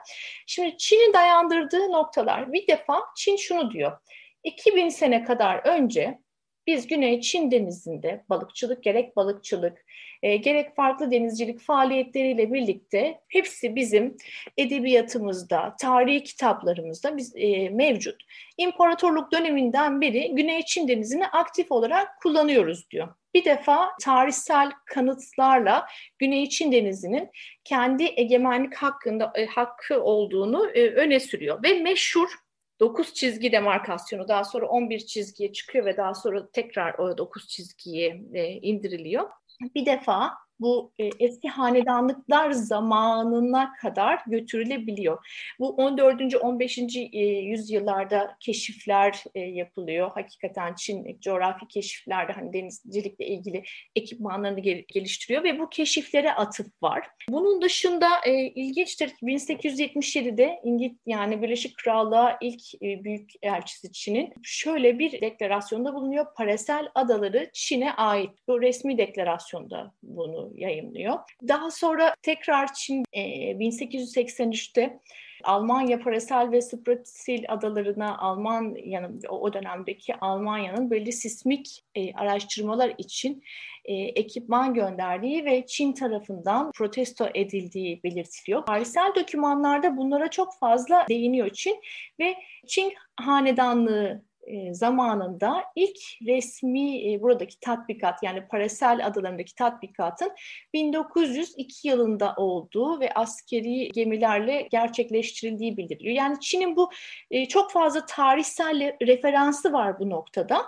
Şimdi 0.47 0.77
Çin'in 0.79 1.13
dayandırdığı 1.13 1.93
noktalar 1.93 2.53
bir 2.53 2.67
defa 2.67 3.03
Çin 3.17 3.37
şunu 3.37 3.71
diyor. 3.71 3.99
2000 4.45 4.89
sene 4.89 5.25
kadar 5.25 5.67
önce 5.67 6.19
biz 6.67 6.87
Güney 6.87 7.21
Çin 7.21 7.51
Denizi'nde 7.51 8.25
balıkçılık 8.29 8.83
gerek 8.83 9.17
balıkçılık 9.17 9.85
e, 10.23 10.37
gerek 10.37 10.77
farklı 10.77 11.11
denizcilik 11.11 11.61
faaliyetleriyle 11.61 12.53
birlikte 12.53 13.21
hepsi 13.29 13.77
bizim 13.77 14.17
edebiyatımızda, 14.57 15.77
tarihi 15.81 16.23
kitaplarımızda 16.23 17.17
biz, 17.17 17.33
e, 17.37 17.69
mevcut. 17.69 18.23
İmparatorluk 18.59 19.33
döneminden 19.33 20.01
beri 20.01 20.35
Güney 20.35 20.63
Çin 20.63 20.89
Denizi'ni 20.89 21.27
aktif 21.27 21.73
olarak 21.73 22.21
kullanıyoruz 22.23 22.91
diyor. 22.91 23.09
Bir 23.37 23.45
defa 23.45 23.91
tarihsel 24.03 24.71
kanıtlarla 24.87 25.87
Güney 26.19 26.49
Çin 26.49 26.73
Denizi'nin 26.73 27.31
kendi 27.65 28.05
egemenlik 28.17 28.75
hakkında 28.75 29.33
e, 29.35 29.47
hakkı 29.47 30.03
olduğunu 30.03 30.71
e, 30.71 30.91
öne 30.91 31.21
sürüyor 31.21 31.63
ve 31.63 31.83
meşhur 31.83 32.29
9 32.81 33.15
çizgi 33.15 33.53
demarkasyonu 33.53 34.29
daha 34.29 34.45
sonra 34.45 34.67
11 34.67 34.99
çizgiye 34.99 35.53
çıkıyor 35.53 35.85
ve 35.85 35.97
daha 35.97 36.15
sonra 36.15 36.51
tekrar 36.53 36.95
o 36.95 37.19
9 37.19 37.49
çizgiye 37.49 38.21
e, 38.35 38.45
indiriliyor. 38.53 39.31
Bir 39.75 39.87
defa 39.87 40.31
bu 40.61 40.93
e, 40.99 41.11
eski 41.21 41.49
hanedanlıklar 41.49 42.51
zamanına 42.51 43.73
kadar 43.73 44.21
götürülebiliyor. 44.27 45.27
Bu 45.59 45.69
14. 45.69 46.35
15. 46.35 46.79
E, 47.13 47.19
yüzyıllarda 47.21 48.37
keşifler 48.41 49.25
e, 49.35 49.41
yapılıyor. 49.41 50.11
Hakikaten 50.15 50.75
Çin 50.75 51.19
coğrafi 51.21 51.69
keşiflerde 51.69 52.33
hani 52.33 52.53
denizcilikle 52.53 53.27
ilgili 53.27 53.65
ekipmanlarını 53.97 54.61
gel- 54.61 54.85
geliştiriyor 54.89 55.45
ve 55.45 55.59
bu 55.59 55.69
keşiflere 55.69 56.33
atıf 56.33 56.67
var. 56.83 57.09
Bunun 57.29 57.63
dışında 57.63 58.09
e, 58.27 58.33
ilginçtir 58.47 59.09
1877'de 59.23 60.61
İngiliz 60.65 60.97
yani 61.07 61.43
Birleşik 61.43 61.77
Krallığa 61.77 62.39
ilk 62.41 62.75
e, 62.75 63.05
büyük 63.05 63.31
elçisi 63.43 63.93
Çin'in 63.93 64.35
şöyle 64.43 64.99
bir 64.99 65.21
deklarasyonda 65.21 65.95
bulunuyor. 65.95 66.27
Parasel 66.37 66.89
adaları 66.95 67.51
Çin'e 67.53 67.93
ait. 67.93 68.31
Bu 68.49 68.63
resmi 68.63 68.99
deklarasyonda 68.99 69.93
bunu 70.03 70.46
yayınlıyor. 70.55 71.19
Daha 71.49 71.71
sonra 71.71 72.15
tekrar 72.23 72.75
Çin 72.75 73.05
e, 73.13 73.21
1883'te 73.53 75.01
Almanya 75.45 75.99
Parasel 75.99 76.51
ve 76.53 76.63
Spratil 76.63 77.45
adalarına 77.49 78.19
Almanya'nın 78.19 79.21
o 79.29 79.53
dönemdeki 79.53 80.15
Almanya'nın 80.15 80.91
belli 80.91 81.13
sismik 81.13 81.85
e, 81.95 82.13
araştırmalar 82.13 82.95
için 82.99 83.43
e, 83.85 83.95
ekipman 83.95 84.75
gönderdiği 84.75 85.45
ve 85.45 85.67
Çin 85.67 85.93
tarafından 85.93 86.71
protesto 86.73 87.29
edildiği 87.35 88.03
belirtiliyor. 88.05 88.67
Tarihsel 88.67 89.13
dokümanlarda 89.15 89.97
bunlara 89.97 90.31
çok 90.31 90.59
fazla 90.59 91.07
değiniyor 91.09 91.51
Çin 91.51 91.81
ve 92.21 92.37
Çin 92.67 92.93
hanedanlığı 93.17 94.23
e, 94.47 94.75
zamanında 94.75 95.65
ilk 95.77 95.97
resmi 96.27 97.13
e, 97.13 97.23
buradaki 97.23 97.61
tatbikat 97.61 98.23
yani 98.23 98.49
Parasel 98.49 99.07
adalarındaki 99.07 99.55
tatbikatın 99.55 100.33
1902 100.73 101.89
yılında 101.89 102.35
olduğu 102.37 103.01
ve 103.01 103.15
askeri 103.15 103.89
gemilerle 103.89 104.69
gerçekleştirildiği 104.71 105.77
bildiriliyor. 105.77 106.15
Yani 106.15 106.41
Çin'in 106.41 106.77
bu 106.77 106.91
e, 107.31 107.49
çok 107.49 107.73
fazla 107.73 108.07
tarihsel 108.07 108.97
referansı 109.03 109.73
var 109.73 109.99
bu 109.99 110.11
noktada. 110.11 110.67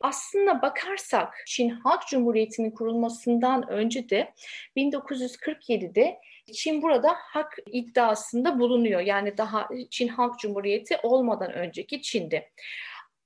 Aslında 0.00 0.62
bakarsak 0.62 1.34
Çin 1.46 1.68
Halk 1.68 2.06
Cumhuriyeti'nin 2.06 2.70
kurulmasından 2.70 3.68
önce 3.68 4.08
de 4.08 4.32
1947'de 4.76 6.18
Çin 6.54 6.82
burada 6.82 7.16
hak 7.16 7.58
iddiasında 7.66 8.58
bulunuyor. 8.58 9.00
Yani 9.00 9.38
daha 9.38 9.68
Çin 9.90 10.08
Halk 10.08 10.38
Cumhuriyeti 10.38 10.98
olmadan 11.02 11.52
önceki 11.52 12.02
Çin'de 12.02 12.50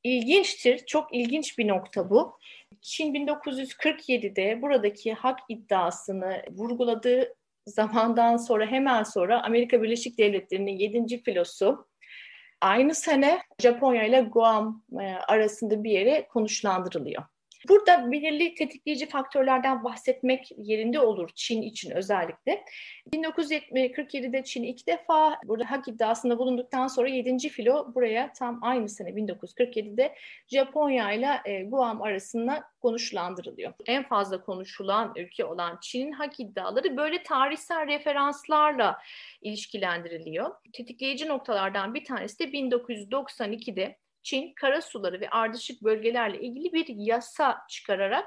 ilginçtir. 0.04 0.86
Çok 0.86 1.14
ilginç 1.14 1.58
bir 1.58 1.68
nokta 1.68 2.10
bu. 2.10 2.38
Çin 2.80 3.14
1947'de 3.14 4.62
buradaki 4.62 5.12
hak 5.12 5.38
iddiasını 5.48 6.42
vurguladığı 6.50 7.34
zamandan 7.66 8.36
sonra 8.36 8.66
hemen 8.66 9.02
sonra 9.02 9.42
Amerika 9.42 9.82
Birleşik 9.82 10.18
Devletleri'nin 10.18 10.78
7. 10.78 11.22
filosu 11.22 11.88
aynı 12.60 12.94
sene 12.94 13.42
Japonya 13.62 14.04
ile 14.04 14.20
Guam 14.20 14.82
e, 15.00 15.04
arasında 15.04 15.84
bir 15.84 15.90
yere 15.90 16.28
konuşlandırılıyor. 16.28 17.22
Burada 17.68 18.12
belirli 18.12 18.54
tetikleyici 18.54 19.08
faktörlerden 19.08 19.84
bahsetmek 19.84 20.48
yerinde 20.56 21.00
olur 21.00 21.30
Çin 21.34 21.62
için 21.62 21.90
özellikle. 21.90 22.64
1947'de 23.12 24.44
Çin 24.44 24.62
ilk 24.62 24.88
defa 24.88 25.38
burada 25.44 25.70
hak 25.70 25.88
iddiasında 25.88 26.38
bulunduktan 26.38 26.86
sonra 26.86 27.08
7. 27.08 27.48
filo 27.48 27.94
buraya 27.94 28.32
tam 28.32 28.58
aynı 28.62 28.88
sene 28.88 29.10
1947'de 29.10 30.14
Japonya 30.48 31.12
ile 31.12 31.40
e, 31.44 31.64
Guam 31.64 32.02
arasında 32.02 32.64
konuşlandırılıyor. 32.82 33.72
En 33.86 34.02
fazla 34.02 34.40
konuşulan 34.40 35.12
ülke 35.16 35.44
olan 35.44 35.78
Çin'in 35.82 36.12
hak 36.12 36.40
iddiaları 36.40 36.96
böyle 36.96 37.22
tarihsel 37.22 37.86
referanslarla 37.86 38.98
ilişkilendiriliyor. 39.42 40.50
Tetikleyici 40.72 41.28
noktalardan 41.28 41.94
bir 41.94 42.04
tanesi 42.04 42.38
de 42.38 42.44
1992'de 42.44 43.96
Çin 44.24 44.52
kara 44.52 44.82
suları 44.82 45.20
ve 45.20 45.30
ardışık 45.30 45.82
bölgelerle 45.82 46.40
ilgili 46.40 46.72
bir 46.72 46.86
yasa 46.88 47.58
çıkararak 47.68 48.26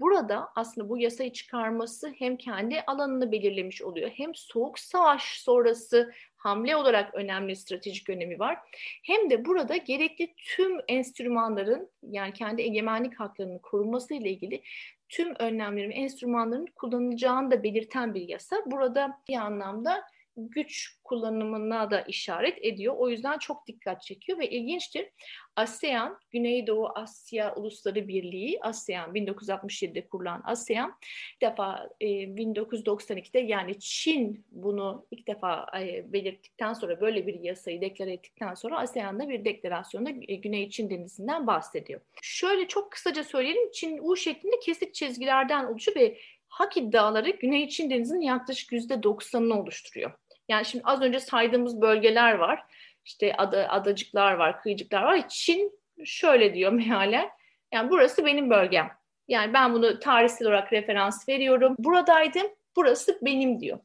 burada 0.00 0.48
aslında 0.56 0.88
bu 0.88 0.98
yasayı 0.98 1.32
çıkarması 1.32 2.12
hem 2.18 2.36
kendi 2.36 2.80
alanını 2.80 3.32
belirlemiş 3.32 3.82
oluyor 3.82 4.10
hem 4.10 4.34
soğuk 4.34 4.78
savaş 4.78 5.40
sonrası 5.40 6.12
hamle 6.36 6.76
olarak 6.76 7.14
önemli 7.14 7.56
stratejik 7.56 8.10
önemi 8.10 8.38
var. 8.38 8.58
Hem 9.04 9.30
de 9.30 9.44
burada 9.44 9.76
gerekli 9.76 10.34
tüm 10.36 10.78
enstrümanların 10.88 11.90
yani 12.02 12.32
kendi 12.32 12.62
egemenlik 12.62 13.20
haklarının 13.20 13.58
korunması 13.58 14.14
ile 14.14 14.30
ilgili 14.30 14.62
tüm 15.08 15.34
önlemlerin 15.38 15.90
enstrümanların 15.90 16.66
kullanılacağını 16.66 17.50
da 17.50 17.62
belirten 17.62 18.14
bir 18.14 18.28
yasa. 18.28 18.56
Burada 18.66 19.22
bir 19.28 19.36
anlamda 19.36 20.02
güç 20.36 20.98
kullanımına 21.04 21.90
da 21.90 22.00
işaret 22.00 22.58
ediyor. 22.64 22.94
O 22.98 23.08
yüzden 23.08 23.38
çok 23.38 23.66
dikkat 23.66 24.02
çekiyor 24.02 24.38
ve 24.38 24.50
ilginçtir. 24.50 25.08
ASEAN, 25.56 26.18
Güneydoğu 26.30 26.88
Asya 26.94 27.54
Ulusları 27.54 28.08
Birliği, 28.08 28.58
ASEAN 28.62 29.14
1967'de 29.14 30.08
kurulan 30.08 30.42
ASEAN 30.44 30.98
ilk 31.34 31.42
defa 31.42 31.88
e, 32.00 32.06
1992'de 32.06 33.38
yani 33.38 33.78
Çin 33.80 34.44
bunu 34.50 35.06
ilk 35.10 35.26
defa 35.26 35.66
e, 35.80 36.12
belirttikten 36.12 36.72
sonra 36.72 37.00
böyle 37.00 37.26
bir 37.26 37.40
yasayı 37.40 37.80
deklar 37.80 38.06
ettikten 38.06 38.54
sonra 38.54 38.78
ASEAN'da 38.78 39.28
bir 39.28 39.44
deklarasyonda 39.44 40.10
e, 40.28 40.34
Güney 40.34 40.70
Çin 40.70 40.90
Denizi'nden 40.90 41.46
bahsediyor. 41.46 42.00
Şöyle 42.22 42.68
çok 42.68 42.92
kısaca 42.92 43.24
söyleyelim. 43.24 43.70
Çin 43.70 43.98
U 44.02 44.16
şeklinde 44.16 44.60
kesik 44.60 44.94
çizgilerden 44.94 45.64
oluşuyor 45.64 45.96
ve 45.96 46.18
hak 46.48 46.76
iddiaları 46.76 47.30
Güney 47.30 47.68
Çin 47.68 47.90
Denizi'nin 47.90 48.20
yaklaşık 48.20 48.72
%90'ını 48.72 49.54
oluşturuyor. 49.54 50.12
Yani 50.48 50.64
şimdi 50.64 50.84
az 50.84 51.02
önce 51.02 51.20
saydığımız 51.20 51.80
bölgeler 51.80 52.34
var. 52.34 52.64
İşte 53.04 53.34
ada, 53.36 53.68
adacıklar 53.68 54.32
var, 54.32 54.62
kıyıcıklar 54.62 55.02
var. 55.02 55.28
Çin 55.28 55.80
şöyle 56.04 56.54
diyor 56.54 56.72
mealen. 56.88 57.28
Yani 57.72 57.90
burası 57.90 58.24
benim 58.24 58.50
bölgem. 58.50 58.90
Yani 59.28 59.52
ben 59.52 59.74
bunu 59.74 60.00
tarihsel 60.00 60.48
olarak 60.48 60.72
referans 60.72 61.28
veriyorum. 61.28 61.74
Buradaydım, 61.78 62.46
burası 62.76 63.18
benim 63.22 63.60
diyor. 63.60 63.78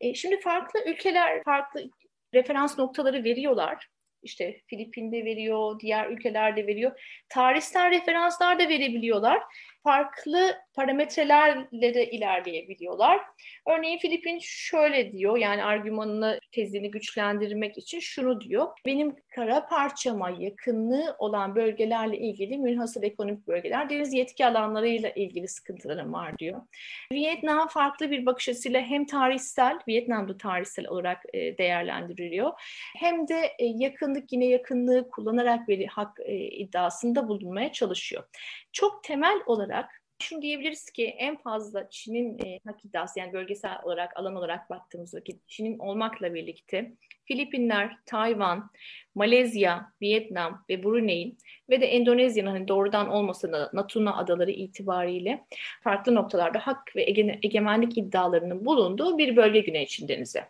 E, 0.00 0.14
şimdi 0.14 0.40
farklı 0.40 0.80
ülkeler 0.86 1.44
farklı 1.44 1.84
referans 2.34 2.78
noktaları 2.78 3.24
veriyorlar. 3.24 3.88
İşte 4.22 4.60
Filipin'de 4.66 5.24
veriyor, 5.24 5.80
diğer 5.80 6.10
ülkelerde 6.10 6.66
veriyor. 6.66 7.00
Tarihsel 7.28 7.90
referanslar 7.90 8.58
da 8.58 8.68
verebiliyorlar 8.68 9.42
farklı 9.88 10.56
parametrelerle 10.74 11.94
de 11.94 12.10
ilerleyebiliyorlar. 12.10 13.20
Örneğin 13.66 13.98
Filipin 13.98 14.38
şöyle 14.42 15.12
diyor 15.12 15.36
yani 15.36 15.64
argümanını 15.64 16.40
tezini 16.52 16.90
güçlendirmek 16.90 17.78
için 17.78 18.00
şunu 18.00 18.40
diyor. 18.40 18.68
Benim 18.86 19.16
kara 19.34 19.66
parçama 19.66 20.30
yakınlığı 20.30 21.16
olan 21.18 21.54
bölgelerle 21.54 22.18
ilgili 22.18 22.58
münhasır 22.58 23.02
ekonomik 23.02 23.48
bölgeler 23.48 23.90
deniz 23.90 24.12
yetki 24.12 24.46
alanlarıyla 24.46 25.10
ilgili 25.10 25.48
sıkıntılarım 25.48 26.12
var 26.12 26.38
diyor. 26.38 26.60
Vietnam 27.12 27.68
farklı 27.68 28.10
bir 28.10 28.26
bakış 28.26 28.48
açısıyla 28.48 28.80
hem 28.80 29.06
tarihsel, 29.06 29.78
Vietnam'da 29.88 30.36
tarihsel 30.36 30.88
olarak 30.88 31.22
e, 31.32 31.58
değerlendiriliyor. 31.58 32.52
Hem 32.96 33.28
de 33.28 33.52
e, 33.58 33.64
yakınlık 33.64 34.32
yine 34.32 34.46
yakınlığı 34.46 35.10
kullanarak 35.10 35.68
bir 35.68 35.86
hak 35.86 36.20
e, 36.20 36.34
iddiasında 36.36 37.28
bulunmaya 37.28 37.72
çalışıyor. 37.72 38.24
Çok 38.72 39.04
temel 39.04 39.40
olarak 39.46 39.77
Şunu 40.22 40.42
diyebiliriz 40.42 40.90
ki 40.90 41.04
en 41.04 41.36
fazla 41.36 41.90
Çin'in 41.90 42.38
e, 42.38 42.60
hak 42.66 42.84
iddiası 42.84 43.18
yani 43.18 43.32
bölgesel 43.32 43.78
olarak 43.82 44.16
alan 44.16 44.36
olarak 44.36 44.70
baktığımız 44.70 45.14
vakit 45.14 45.48
Çin'in 45.48 45.78
olmakla 45.78 46.34
birlikte 46.34 46.92
Filipinler, 47.24 47.96
Tayvan, 48.06 48.70
Malezya, 49.14 49.92
Vietnam 50.02 50.64
ve 50.68 50.82
Brunei'nin 50.82 51.38
ve 51.70 51.80
de 51.80 51.86
Endonezya'nın 51.86 52.50
hani 52.50 52.68
doğrudan 52.68 53.08
olmasa 53.08 53.52
da 53.52 53.70
Natuna 53.72 54.16
adaları 54.16 54.50
itibariyle 54.50 55.44
farklı 55.82 56.14
noktalarda 56.14 56.58
hak 56.58 56.96
ve 56.96 57.02
ege 57.02 57.38
egemenlik 57.42 57.98
iddialarının 57.98 58.64
bulunduğu 58.64 59.18
bir 59.18 59.36
bölge 59.36 59.60
Güney 59.60 59.86
Çin 59.86 60.08
Denizi. 60.08 60.42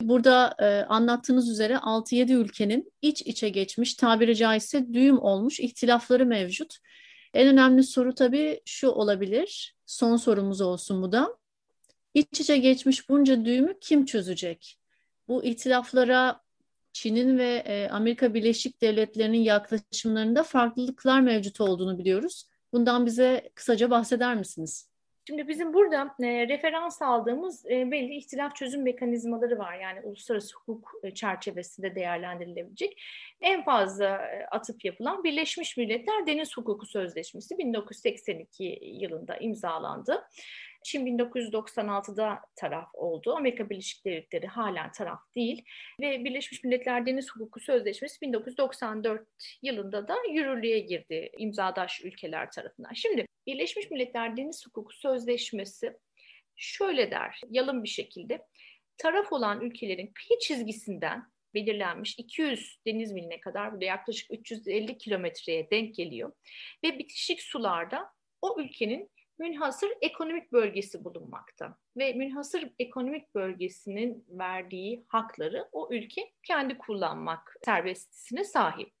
Burada 0.00 0.54
e, 0.58 0.64
anlattığınız 0.66 1.50
üzere 1.50 1.74
6-7 1.74 2.32
ülkenin 2.32 2.92
iç 3.02 3.22
içe 3.22 3.48
geçmiş, 3.48 3.94
tabiri 3.94 4.36
caizse 4.36 4.92
düğüm 4.92 5.18
olmuş 5.18 5.60
ihtilafları 5.60 6.26
mevcut. 6.26 6.78
En 7.34 7.48
önemli 7.48 7.82
soru 7.82 8.14
tabii 8.14 8.60
şu 8.64 8.88
olabilir, 8.88 9.76
son 9.86 10.16
sorumuz 10.16 10.60
olsun 10.60 11.02
bu 11.02 11.12
da. 11.12 11.38
İç 12.14 12.40
içe 12.40 12.58
geçmiş 12.58 13.08
bunca 13.08 13.44
düğümü 13.44 13.80
kim 13.80 14.04
çözecek? 14.04 14.78
Bu 15.28 15.44
ihtilaflara 15.44 16.40
Çin'in 16.92 17.38
ve 17.38 17.62
e, 17.66 17.88
Amerika 17.88 18.34
Birleşik 18.34 18.80
Devletleri'nin 18.82 19.38
yaklaşımlarında 19.38 20.42
farklılıklar 20.42 21.20
mevcut 21.20 21.60
olduğunu 21.60 21.98
biliyoruz. 21.98 22.44
Bundan 22.72 23.06
bize 23.06 23.50
kısaca 23.54 23.90
bahseder 23.90 24.36
misiniz? 24.36 24.89
Şimdi 25.26 25.48
bizim 25.48 25.74
burada 25.74 26.14
e, 26.20 26.48
referans 26.48 27.02
aldığımız 27.02 27.66
e, 27.66 27.90
belli 27.90 28.14
ihtilaf 28.14 28.56
çözüm 28.56 28.82
mekanizmaları 28.82 29.58
var. 29.58 29.74
Yani 29.74 30.00
uluslararası 30.00 30.56
hukuk 30.56 30.92
e, 31.02 31.14
çerçevesinde 31.14 31.94
değerlendirilebilecek. 31.94 33.02
En 33.40 33.64
fazla 33.64 34.06
e, 34.06 34.46
atıp 34.50 34.84
yapılan 34.84 35.24
Birleşmiş 35.24 35.76
Milletler 35.76 36.26
Deniz 36.26 36.56
Hukuku 36.56 36.86
Sözleşmesi 36.86 37.58
1982 37.58 38.78
yılında 38.82 39.36
imzalandı. 39.36 40.24
Çin 40.82 41.06
1996'da 41.06 42.40
taraf 42.56 42.88
oldu. 42.94 43.34
Amerika 43.36 43.70
Birleşik 43.70 44.04
Devletleri 44.04 44.46
halen 44.46 44.92
taraf 44.92 45.20
değil. 45.34 45.64
Ve 46.00 46.24
Birleşmiş 46.24 46.64
Milletler 46.64 47.06
Deniz 47.06 47.30
Hukuku 47.30 47.60
Sözleşmesi 47.60 48.20
1994 48.20 49.28
yılında 49.62 50.08
da 50.08 50.16
yürürlüğe 50.32 50.78
girdi 50.78 51.30
imzadaş 51.38 52.04
ülkeler 52.04 52.50
tarafından. 52.50 52.92
Şimdi 52.92 53.26
Birleşmiş 53.46 53.90
Milletler 53.90 54.36
Deniz 54.36 54.66
Hukuku 54.66 54.92
Sözleşmesi 54.92 55.96
şöyle 56.56 57.10
der, 57.10 57.40
yalın 57.50 57.84
bir 57.84 57.88
şekilde 57.88 58.46
taraf 58.98 59.32
olan 59.32 59.60
ülkelerin 59.60 60.12
kıyı 60.14 60.38
çizgisinden 60.38 61.30
belirlenmiş 61.54 62.18
200 62.18 62.78
deniz 62.86 63.12
miline 63.12 63.40
kadar 63.40 63.72
burada 63.72 63.84
yaklaşık 63.84 64.30
350 64.30 64.98
kilometreye 64.98 65.70
denk 65.70 65.94
geliyor 65.94 66.32
ve 66.84 66.98
bitişik 66.98 67.42
sularda 67.42 68.12
o 68.42 68.60
ülkenin 68.60 69.10
münhasır 69.40 69.90
ekonomik 70.00 70.52
bölgesi 70.52 71.04
bulunmakta 71.04 71.76
ve 71.96 72.12
münhasır 72.12 72.70
ekonomik 72.78 73.34
bölgesinin 73.34 74.24
verdiği 74.28 75.04
hakları 75.08 75.68
o 75.72 75.88
ülke 75.92 76.32
kendi 76.42 76.78
kullanmak 76.78 77.56
serbestisine 77.64 78.44
sahip. 78.44 78.92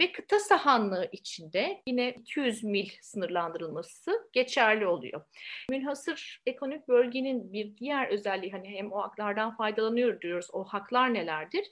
Ve 0.00 0.12
kıta 0.12 0.38
sahanlığı 0.38 1.08
içinde 1.12 1.82
yine 1.86 2.12
200 2.12 2.64
mil 2.64 2.88
sınırlandırılması 3.02 4.28
geçerli 4.32 4.86
oluyor. 4.86 5.24
Münhasır 5.70 6.42
ekonomik 6.46 6.88
bölgenin 6.88 7.52
bir 7.52 7.76
diğer 7.76 8.08
özelliği 8.08 8.52
hani 8.52 8.68
hem 8.68 8.92
o 8.92 8.98
haklardan 9.02 9.56
faydalanıyor 9.56 10.20
diyoruz. 10.20 10.48
O 10.52 10.64
haklar 10.64 11.14
nelerdir? 11.14 11.64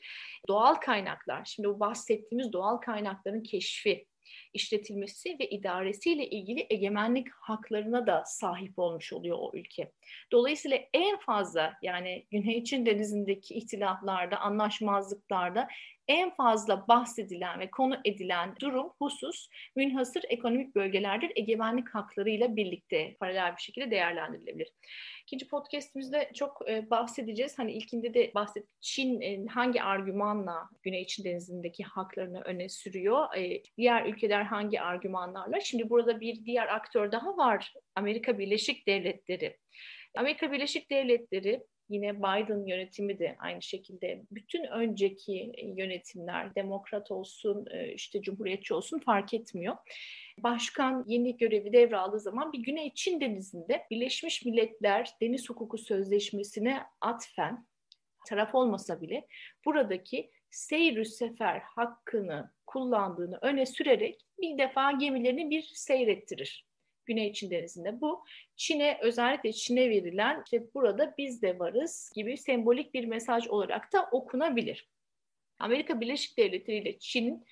Doğal 0.49 0.75
kaynaklar. 0.75 1.45
Şimdi 1.45 1.69
bu 1.69 1.81
bahsettiğimiz 1.81 2.53
doğal 2.53 2.77
kaynakların 2.77 3.43
keşfi, 3.43 4.07
işletilmesi 4.55 5.37
ve 5.41 5.51
idaresiyle 5.51 6.31
ilgili 6.31 6.67
egemenlik 6.71 7.29
haklarına 7.33 8.07
da 8.07 8.23
sahip 8.27 8.79
olmuş 8.79 9.13
oluyor 9.13 9.37
o 9.41 9.51
ülke. 9.55 9.93
Dolayısıyla 10.33 10.79
en 10.95 11.19
fazla 11.19 11.75
yani 11.83 12.27
Güney 12.31 12.65
Çin 12.65 12.87
Denizi'ndeki 12.87 13.55
ihtilaflarda, 13.55 14.39
anlaşmazlıklarda 14.39 15.69
en 16.09 16.31
fazla 16.31 16.89
bahsedilen 16.89 17.61
ve 17.61 17.71
konu 17.71 17.97
edilen 18.05 18.55
durum, 18.61 18.93
husus 18.99 19.49
münhasır 19.77 20.23
ekonomik 20.29 20.75
bölgelerdir 20.75 21.33
egemenlik 21.37 21.95
haklarıyla 21.95 22.57
birlikte 22.57 23.17
paralel 23.21 23.57
bir 23.57 23.63
şekilde 23.63 23.91
değerlendirilebilir. 23.91 24.69
İkinci 25.23 25.49
podcastimizde 25.49 26.31
çok 26.35 26.71
e, 26.71 26.91
bahsedeceğiz. 26.91 27.59
Hani 27.59 27.73
ilkinde 27.73 28.15
de 28.15 28.33
bahset 28.35 28.67
Çin 28.81 29.21
e, 29.21 29.47
hangi 29.47 29.83
argümanla 29.83 30.69
Güney 30.83 31.07
Çin 31.07 31.25
Denizi'ndeki 31.25 31.85
haklarını 31.85 32.41
öne 32.41 32.69
sürüyor? 32.69 33.37
E, 33.37 33.63
diğer 33.77 34.07
ülkeler 34.07 34.43
hangi 34.43 34.81
argümanlarla? 34.81 35.61
Şimdi 35.61 35.91
burada 35.91 36.21
bir 36.21 36.45
diğer 36.45 36.67
aktör 36.67 37.13
daha 37.13 37.37
var. 37.37 37.73
Amerika 37.95 38.39
Birleşik 38.39 38.87
Devletleri. 38.87 39.57
Amerika 40.17 40.53
Birleşik 40.53 40.91
Devletleri 40.91 41.63
Yine 41.89 42.19
Biden 42.19 42.67
yönetimi 42.67 43.19
de 43.19 43.37
aynı 43.39 43.63
şekilde 43.63 44.23
bütün 44.31 44.65
önceki 44.65 45.53
yönetimler 45.77 46.55
demokrat 46.55 47.11
olsun 47.11 47.67
e, 47.71 47.93
işte 47.93 48.23
cumhuriyetçi 48.23 48.75
olsun 48.75 48.99
fark 48.99 49.35
etmiyor. 49.35 49.77
Başkan 50.39 51.05
yeni 51.07 51.37
görevi 51.37 51.73
devraldığı 51.73 52.21
zaman 52.21 52.53
bir 52.53 52.59
Güney 52.59 52.95
Çin 52.95 53.21
denizinde 53.21 53.87
Birleşmiş 53.91 54.45
Milletler 54.45 55.11
Deniz 55.23 55.51
Hukuku 55.51 55.79
Sözleşmesi'ne 55.79 56.83
atfen 57.01 57.67
taraf 58.27 58.55
olmasa 58.55 59.01
bile 59.01 59.27
buradaki 59.65 60.31
seyr 60.51 61.05
sefer 61.05 61.61
hakkını 61.61 62.51
kullandığını 62.67 63.39
öne 63.43 63.67
sürerek 63.67 64.27
bir 64.41 64.59
defa 64.59 64.93
gemilerini 64.93 65.51
bir 65.51 65.63
seyrettirir. 65.63 66.68
Güney 67.09 67.33
Çin 67.33 67.51
Denizi'nde. 67.51 68.01
Bu 68.01 68.25
Çin'e 68.57 68.99
özellikle 69.03 69.53
Çin'e 69.53 69.91
verilen 69.91 70.43
işte 70.45 70.75
burada 70.75 71.15
biz 71.19 71.43
de 71.43 71.59
varız 71.59 72.11
gibi 72.15 72.37
sembolik 72.37 72.95
bir 72.95 73.05
mesaj 73.05 73.49
olarak 73.49 73.93
da 73.93 74.09
okunabilir. 74.13 74.89
Amerika 75.59 76.01
Birleşik 76.01 76.39
Devletleri 76.39 76.77
ile 76.77 76.99
Çin'in 76.99 77.45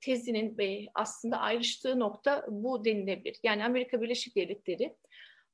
tezinin 0.00 0.88
aslında 0.94 1.38
ayrıştığı 1.38 1.98
nokta 1.98 2.46
bu 2.48 2.84
denilebilir. 2.84 3.36
Yani 3.42 3.64
Amerika 3.64 4.00
Birleşik 4.02 4.36
Devletleri 4.36 4.96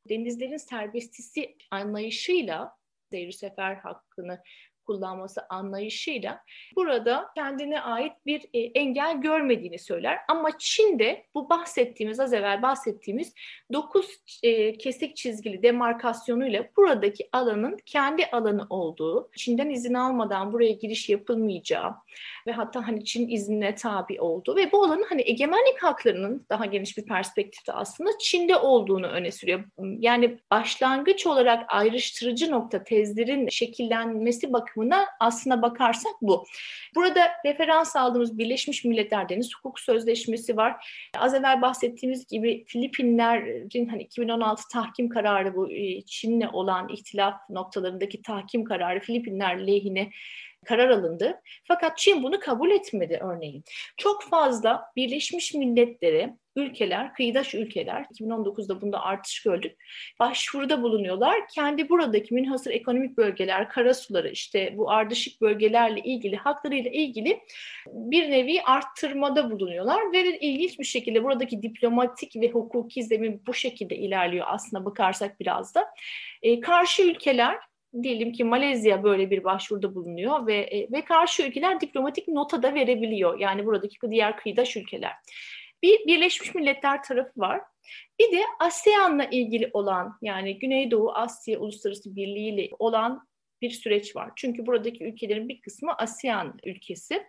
denizlerin 0.09 0.57
serbestisi 0.57 1.57
anlayışıyla 1.71 2.77
seyir 3.11 3.33
sefer 3.33 3.75
hakkını 3.75 4.43
kullanması 4.87 5.41
anlayışıyla 5.49 6.43
burada 6.77 7.31
kendine 7.35 7.81
ait 7.81 8.13
bir 8.27 8.43
e, 8.55 8.59
engel 8.59 9.21
görmediğini 9.21 9.79
söyler. 9.79 10.19
Ama 10.29 10.59
Çin'de 10.59 11.27
bu 11.35 11.51
bahsettiğimiz 11.51 12.21
az 12.21 12.33
evvel 12.33 12.63
bahsettiğimiz 12.63 13.35
dokuz 13.73 14.07
e, 14.43 14.79
kesik 14.79 15.17
çizgili 15.17 15.63
demarkasyonuyla 15.63 16.65
buradaki 16.77 17.29
alanın 17.33 17.77
kendi 17.87 18.27
alanı 18.27 18.67
olduğu, 18.71 19.31
Çin'den 19.37 19.71
izin 19.71 19.95
almadan 19.95 20.53
buraya 20.53 20.73
giriş 20.73 21.09
yapılmayacağı 21.09 21.95
ve 22.47 22.53
hatta 22.53 22.89
hani 22.89 23.05
Çin 23.05 23.29
iznine 23.29 23.75
tabi 23.75 24.21
olduğu 24.21 24.57
ve 24.57 24.73
bu 24.73 24.85
alanın 24.85 25.07
hani 25.09 25.23
egemenlik 25.27 25.83
haklarının 25.83 26.47
daha 26.51 26.67
geniş 26.67 26.99
bir 26.99 27.07
perspektifte 27.07 27.73
aslında 27.73 28.11
Çin'de 28.21 28.57
olduğunu 28.57 29.07
öne 29.07 29.33
sürüyor. 29.33 29.65
Yani 29.79 30.39
başlangıç 30.51 31.27
olarak 31.27 31.65
ayrıştırıcı 31.69 32.51
nokta 32.51 32.85
tezlerin 32.85 33.49
şekillenmesi 33.49 34.53
bakımından 34.53 34.76
bakımına 34.77 35.07
aslına 35.21 35.63
bakarsak 35.63 36.13
bu. 36.23 36.47
Burada 36.95 37.21
referans 37.47 37.97
aldığımız 37.97 38.39
Birleşmiş 38.39 38.85
Milletler 38.85 39.29
Deniz 39.29 39.51
Hukuk 39.57 39.81
Sözleşmesi 39.81 40.57
var. 40.57 40.87
Az 41.19 41.35
evvel 41.35 41.63
bahsettiğimiz 41.63 42.27
gibi 42.27 42.65
Filipinler'in 42.67 43.89
hani 43.89 44.03
2016 44.03 44.63
tahkim 44.73 45.09
kararı 45.09 45.55
bu 45.55 45.73
e, 45.73 46.03
Çin'le 46.03 46.49
olan 46.53 46.89
ihtilaf 46.89 47.51
noktalarındaki 47.51 48.23
tahkim 48.23 48.65
kararı 48.65 49.01
Filipinler 49.01 49.67
lehine 49.67 50.11
karar 50.67 50.91
alındı. 50.91 51.41
Fakat 51.65 51.99
Çin 51.99 52.23
bunu 52.23 52.41
kabul 52.41 52.71
etmedi 52.71 53.21
örneğin. 53.23 53.65
Çok 53.97 54.23
fazla 54.23 54.83
Birleşmiş 54.97 55.55
Milletler'e 55.55 56.37
ülkeler, 56.57 57.15
kıyıdaş 57.15 57.55
ülkeler, 57.55 58.07
2019'da 58.15 58.81
bunda 58.81 59.01
artış 59.01 59.43
gördük, 59.43 59.77
başvuruda 60.21 60.83
bulunuyorlar. 60.83 61.49
Kendi 61.55 61.89
buradaki 61.89 62.35
münhasır 62.35 62.71
ekonomik 62.71 63.17
bölgeler, 63.17 63.69
karasuları, 63.69 64.31
işte 64.31 64.75
bu 64.77 64.91
ardışık 64.91 65.41
bölgelerle 65.41 66.01
ilgili, 66.01 66.37
haklarıyla 66.37 66.91
ilgili 66.91 67.41
bir 67.87 68.31
nevi 68.31 68.63
arttırmada 68.63 69.51
bulunuyorlar. 69.51 70.13
Ve 70.13 70.39
ilginç 70.39 70.79
bir 70.79 70.85
şekilde 70.85 71.25
buradaki 71.25 71.63
diplomatik 71.63 72.37
ve 72.37 72.51
hukuki 72.51 73.03
zemin 73.03 73.43
bu 73.47 73.55
şekilde 73.55 73.97
ilerliyor 73.97 74.47
aslında 74.49 74.85
bakarsak 74.85 75.41
biraz 75.41 75.75
da. 75.75 75.87
E, 76.43 76.61
karşı 76.61 77.03
ülkeler 77.03 77.59
diyelim 78.03 78.33
ki 78.33 78.45
Malezya 78.45 79.03
böyle 79.03 79.31
bir 79.31 79.45
başvuruda 79.45 79.95
bulunuyor 79.95 80.47
ve 80.47 80.57
e, 80.57 80.93
ve 80.93 81.05
karşı 81.05 81.43
ülkeler 81.43 81.81
diplomatik 81.81 82.29
nota 82.29 82.63
da 82.63 82.75
verebiliyor. 82.75 83.39
Yani 83.39 83.67
buradaki 83.67 84.11
diğer 84.11 84.37
kıyıdaş 84.37 84.77
ülkeler. 84.77 85.13
Bir 85.83 86.07
Birleşmiş 86.07 86.55
Milletler 86.55 87.03
tarafı 87.03 87.41
var. 87.41 87.61
Bir 88.19 88.33
de 88.33 88.43
ASEAN'la 88.61 89.25
ilgili 89.25 89.71
olan 89.73 90.19
yani 90.23 90.59
Güneydoğu 90.59 91.13
Asya 91.13 91.59
Uluslararası 91.59 92.17
Birliği 92.17 92.55
ile 92.55 92.69
olan 92.79 93.29
bir 93.63 93.71
süreç 93.71 94.17
var. 94.17 94.31
Çünkü 94.37 94.67
buradaki 94.67 95.05
ülkelerin 95.05 95.49
bir 95.49 95.61
kısmı 95.61 95.95
ASEAN 95.95 96.59
ülkesi 96.65 97.23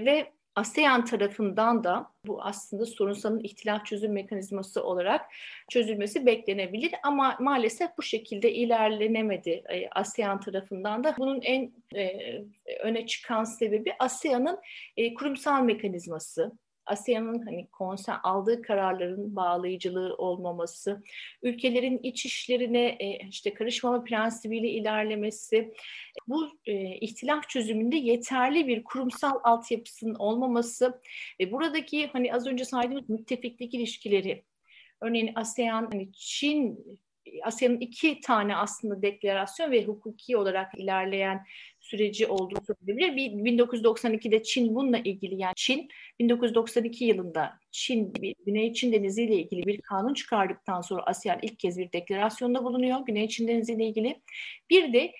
ve 0.00 0.32
ASEAN 0.56 1.04
tarafından 1.04 1.84
da 1.84 2.10
bu 2.26 2.42
aslında 2.42 2.86
sorunsalın 2.86 3.40
ihtilaf 3.44 3.86
çözüm 3.86 4.12
mekanizması 4.12 4.84
olarak 4.84 5.26
çözülmesi 5.70 6.26
beklenebilir 6.26 6.92
ama 7.02 7.36
maalesef 7.40 7.90
bu 7.98 8.02
şekilde 8.02 8.52
ilerlenemedi 8.52 9.50
e, 9.50 9.88
ASEAN 9.88 10.40
tarafından 10.40 11.04
da. 11.04 11.14
Bunun 11.18 11.40
en 11.42 11.72
e, 11.94 12.10
öne 12.80 13.06
çıkan 13.06 13.44
sebebi 13.44 13.92
ASEAN'ın 13.98 14.58
e, 14.96 15.14
kurumsal 15.14 15.62
mekanizması. 15.62 16.52
ASEAN'ın 16.86 17.46
hani 17.46 17.66
konser 17.66 18.16
aldığı 18.22 18.62
kararların 18.62 19.36
bağlayıcılığı 19.36 20.14
olmaması, 20.14 21.02
ülkelerin 21.42 22.00
iç 22.02 22.26
işlerine 22.26 22.86
e, 22.86 23.28
işte 23.28 23.54
karışmama 23.54 24.04
prensibiyle 24.04 24.68
ilerlemesi, 24.68 25.74
bu 26.28 26.48
e, 26.66 26.96
ihtilaf 26.96 27.48
çözümünde 27.48 27.96
yeterli 27.96 28.66
bir 28.66 28.84
kurumsal 28.84 29.40
altyapısının 29.44 30.14
olmaması 30.14 31.00
ve 31.40 31.52
buradaki 31.52 32.06
hani 32.06 32.34
az 32.34 32.46
önce 32.46 32.64
saydığımız 32.64 33.08
müttefiklik 33.08 33.74
ilişkileri, 33.74 34.44
örneğin 35.00 35.32
ASEAN, 35.34 35.88
hani 35.92 36.12
Çin 36.12 36.78
ASEAN'ın 37.42 37.80
iki 37.80 38.20
tane 38.20 38.56
aslında 38.56 39.02
deklarasyon 39.02 39.70
ve 39.70 39.84
hukuki 39.84 40.36
olarak 40.36 40.78
ilerleyen 40.78 41.46
süreci 41.84 42.26
olduğu 42.26 42.58
söylenebilir. 42.66 43.16
Bir 43.16 43.52
1992'de 43.52 44.42
Çin 44.42 44.74
bununla 44.74 44.98
ilgili 44.98 45.34
yani 45.40 45.52
Çin 45.56 45.88
1992 46.18 47.04
yılında 47.04 47.58
Çin 47.70 48.12
Güney 48.46 48.72
Çin 48.72 48.92
Denizi 48.92 49.22
ile 49.22 49.34
ilgili 49.34 49.66
bir 49.66 49.80
kanun 49.80 50.14
çıkardıktan 50.14 50.80
sonra 50.80 51.02
ASEAN 51.02 51.38
ilk 51.42 51.58
kez 51.58 51.78
bir 51.78 51.92
deklarasyonda 51.92 52.64
bulunuyor 52.64 53.00
Güney 53.06 53.28
Çin 53.28 53.48
Denizi 53.48 53.72
ile 53.72 53.84
ilgili. 53.86 54.20
Bir 54.70 54.92
de 54.92 55.12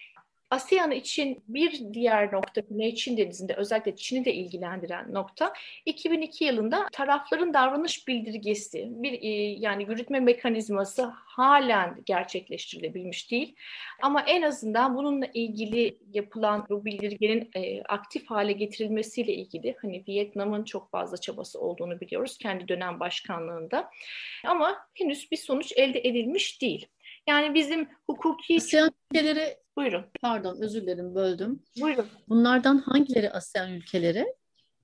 ASEAN 0.54 0.90
için 0.90 1.42
bir 1.48 1.94
diğer 1.94 2.32
nokta 2.32 2.60
Güney 2.60 2.94
Çin 2.94 3.16
Denizi'nde 3.16 3.54
özellikle 3.54 3.96
Çin'i 3.96 4.24
de 4.24 4.34
ilgilendiren 4.34 5.14
nokta 5.14 5.52
2002 5.86 6.44
yılında 6.44 6.88
tarafların 6.92 7.54
davranış 7.54 8.08
bildirgesi 8.08 8.88
bir 8.90 9.12
e, 9.22 9.28
yani 9.58 9.82
yürütme 9.82 10.20
mekanizması 10.20 11.04
halen 11.14 12.02
gerçekleştirilebilmiş 12.06 13.30
değil. 13.30 13.56
Ama 14.02 14.22
en 14.22 14.42
azından 14.42 14.96
bununla 14.96 15.26
ilgili 15.34 15.98
yapılan 16.12 16.66
bu 16.70 16.84
bildirgenin 16.84 17.50
e, 17.56 17.82
aktif 17.82 18.30
hale 18.30 18.52
getirilmesiyle 18.52 19.34
ilgili 19.34 19.76
hani 19.82 20.04
Vietnam'ın 20.08 20.64
çok 20.64 20.90
fazla 20.90 21.16
çabası 21.16 21.60
olduğunu 21.60 22.00
biliyoruz 22.00 22.38
kendi 22.38 22.68
dönem 22.68 23.00
başkanlığında. 23.00 23.90
Ama 24.44 24.86
henüz 24.94 25.30
bir 25.30 25.36
sonuç 25.36 25.72
elde 25.76 26.00
edilmiş 26.00 26.62
değil. 26.62 26.88
Yani 27.26 27.54
bizim 27.54 27.88
hukuki... 28.10 28.56
ASEAN 28.56 28.90
ülkeleri... 29.10 29.56
Buyurun. 29.76 30.04
Pardon 30.22 30.56
özür 30.60 30.82
dilerim 30.82 31.14
böldüm. 31.14 31.62
Buyurun. 31.80 32.06
Bunlardan 32.28 32.78
hangileri 32.78 33.30
ASEAN 33.30 33.72
ülkeleri? 33.72 34.26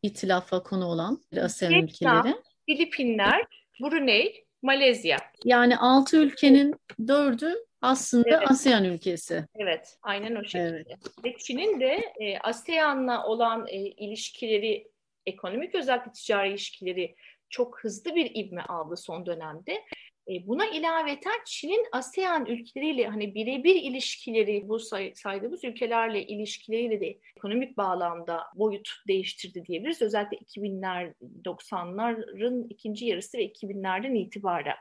İtilafa 0.03 0.63
konu 0.63 0.87
olan 0.87 1.21
ASEAN 1.41 1.73
Vietnam, 1.73 2.19
ülkeleri? 2.19 2.43
Filipinler, 2.67 3.47
Brunei, 3.81 4.45
Malezya. 4.63 5.17
Yani 5.45 5.77
altı 5.77 6.17
ülkenin 6.17 6.75
dördü 7.09 7.55
aslında 7.83 8.37
Evet. 8.37 8.51
ASEAN 8.51 8.85
ülkesi. 8.85 9.45
Evet, 9.59 9.99
aynen 10.03 10.35
o 10.35 10.45
şekilde. 10.45 10.85
Evet. 10.87 10.99
Ve 11.25 11.37
Çin'in 11.39 11.81
de 11.81 12.01
e, 12.21 12.39
ASEAN'la 12.39 13.27
olan 13.27 13.67
e, 13.69 13.77
ilişkileri, 13.77 14.91
ekonomik 15.27 15.75
özellikle 15.75 16.13
ticari 16.13 16.49
ilişkileri 16.49 17.15
çok 17.51 17.85
hızlı 17.85 18.15
bir 18.15 18.31
ivme 18.35 18.63
aldı 18.63 18.97
son 18.97 19.27
dönemde. 19.27 19.85
E, 20.29 20.47
buna 20.47 20.67
ilaveten 20.67 21.41
Çin'in 21.47 21.87
ASEAN 21.93 22.47
ülkeleriyle 22.47 23.07
hani 23.07 23.35
birebir 23.35 23.75
ilişkileri 23.75 24.69
bu 24.69 24.79
say- 24.79 25.13
saydığımız 25.15 25.65
ülkelerle 25.65 26.27
ilişkileriyle 26.27 27.01
de 27.01 27.19
ekonomik 27.37 27.77
bağlamda 27.77 28.43
boyut 28.55 28.89
değiştirdi 29.09 29.65
diyebiliriz. 29.67 30.03
Özellikle 30.03 30.37
2000'ler, 30.37 31.15
90'ların 31.45 32.67
ikinci 32.71 33.07
yarısı 33.07 33.39
ve 33.39 33.47
2000'lerden 33.47 34.15
itibaren. 34.15 34.77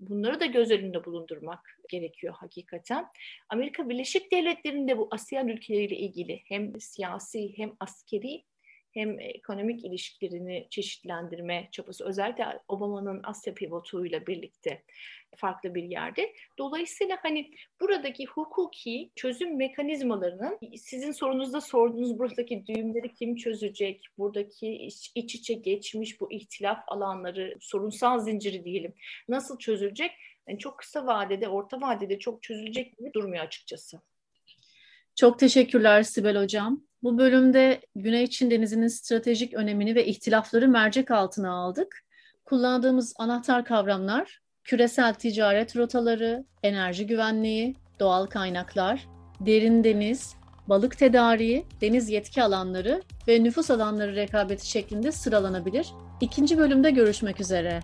Bunları 0.00 0.40
da 0.40 0.46
göz 0.46 0.70
önünde 0.70 1.04
bulundurmak 1.04 1.78
gerekiyor 1.88 2.34
hakikaten. 2.38 3.06
Amerika 3.48 3.88
Birleşik 3.88 4.32
Devletleri'nde 4.32 4.98
bu 4.98 5.08
ASEAN 5.10 5.48
ülkeleriyle 5.48 5.96
ilgili 5.96 6.42
hem 6.44 6.80
siyasi 6.80 7.58
hem 7.58 7.72
askeri 7.80 8.44
hem 8.92 9.20
ekonomik 9.20 9.84
ilişkilerini 9.84 10.66
çeşitlendirme 10.70 11.68
çabası 11.72 12.04
özellikle 12.04 12.44
Obama'nın 12.68 13.20
Asya 13.24 13.54
pivotuyla 13.54 14.26
birlikte 14.26 14.82
farklı 15.36 15.74
bir 15.74 15.82
yerde. 15.82 16.32
Dolayısıyla 16.58 17.18
hani 17.22 17.50
buradaki 17.80 18.26
hukuki 18.26 19.10
çözüm 19.16 19.56
mekanizmalarının 19.56 20.58
sizin 20.76 21.12
sorunuzda 21.12 21.60
sorduğunuz 21.60 22.18
buradaki 22.18 22.66
düğümleri 22.66 23.14
kim 23.14 23.36
çözecek, 23.36 24.06
buradaki 24.18 24.72
iç, 24.72 25.12
iç 25.14 25.34
içe 25.34 25.54
geçmiş 25.54 26.20
bu 26.20 26.32
ihtilaf 26.32 26.78
alanları, 26.88 27.56
sorunsal 27.60 28.18
zinciri 28.18 28.64
diyelim 28.64 28.94
nasıl 29.28 29.58
çözülecek? 29.58 30.10
Yani 30.48 30.58
çok 30.58 30.78
kısa 30.78 31.06
vadede, 31.06 31.48
orta 31.48 31.80
vadede 31.80 32.18
çok 32.18 32.42
çözülecek 32.42 32.98
gibi 32.98 33.12
durmuyor 33.14 33.44
açıkçası. 33.44 34.00
Çok 35.16 35.38
teşekkürler 35.38 36.02
Sibel 36.02 36.42
Hocam. 36.42 36.89
Bu 37.02 37.18
bölümde 37.18 37.80
Güney 37.96 38.26
Çin 38.26 38.50
Denizi'nin 38.50 38.88
stratejik 38.88 39.54
önemini 39.54 39.94
ve 39.94 40.06
ihtilafları 40.06 40.68
mercek 40.68 41.10
altına 41.10 41.52
aldık. 41.52 42.04
Kullandığımız 42.44 43.14
anahtar 43.18 43.64
kavramlar 43.64 44.40
küresel 44.64 45.14
ticaret 45.14 45.76
rotaları, 45.76 46.44
enerji 46.62 47.06
güvenliği, 47.06 47.76
doğal 48.00 48.26
kaynaklar, 48.26 49.06
derin 49.40 49.84
deniz, 49.84 50.34
balık 50.68 50.98
tedariği, 50.98 51.66
deniz 51.80 52.10
yetki 52.10 52.42
alanları 52.42 53.02
ve 53.28 53.44
nüfus 53.44 53.70
alanları 53.70 54.16
rekabeti 54.16 54.70
şeklinde 54.70 55.12
sıralanabilir. 55.12 55.88
İkinci 56.20 56.58
bölümde 56.58 56.90
görüşmek 56.90 57.40
üzere. 57.40 57.80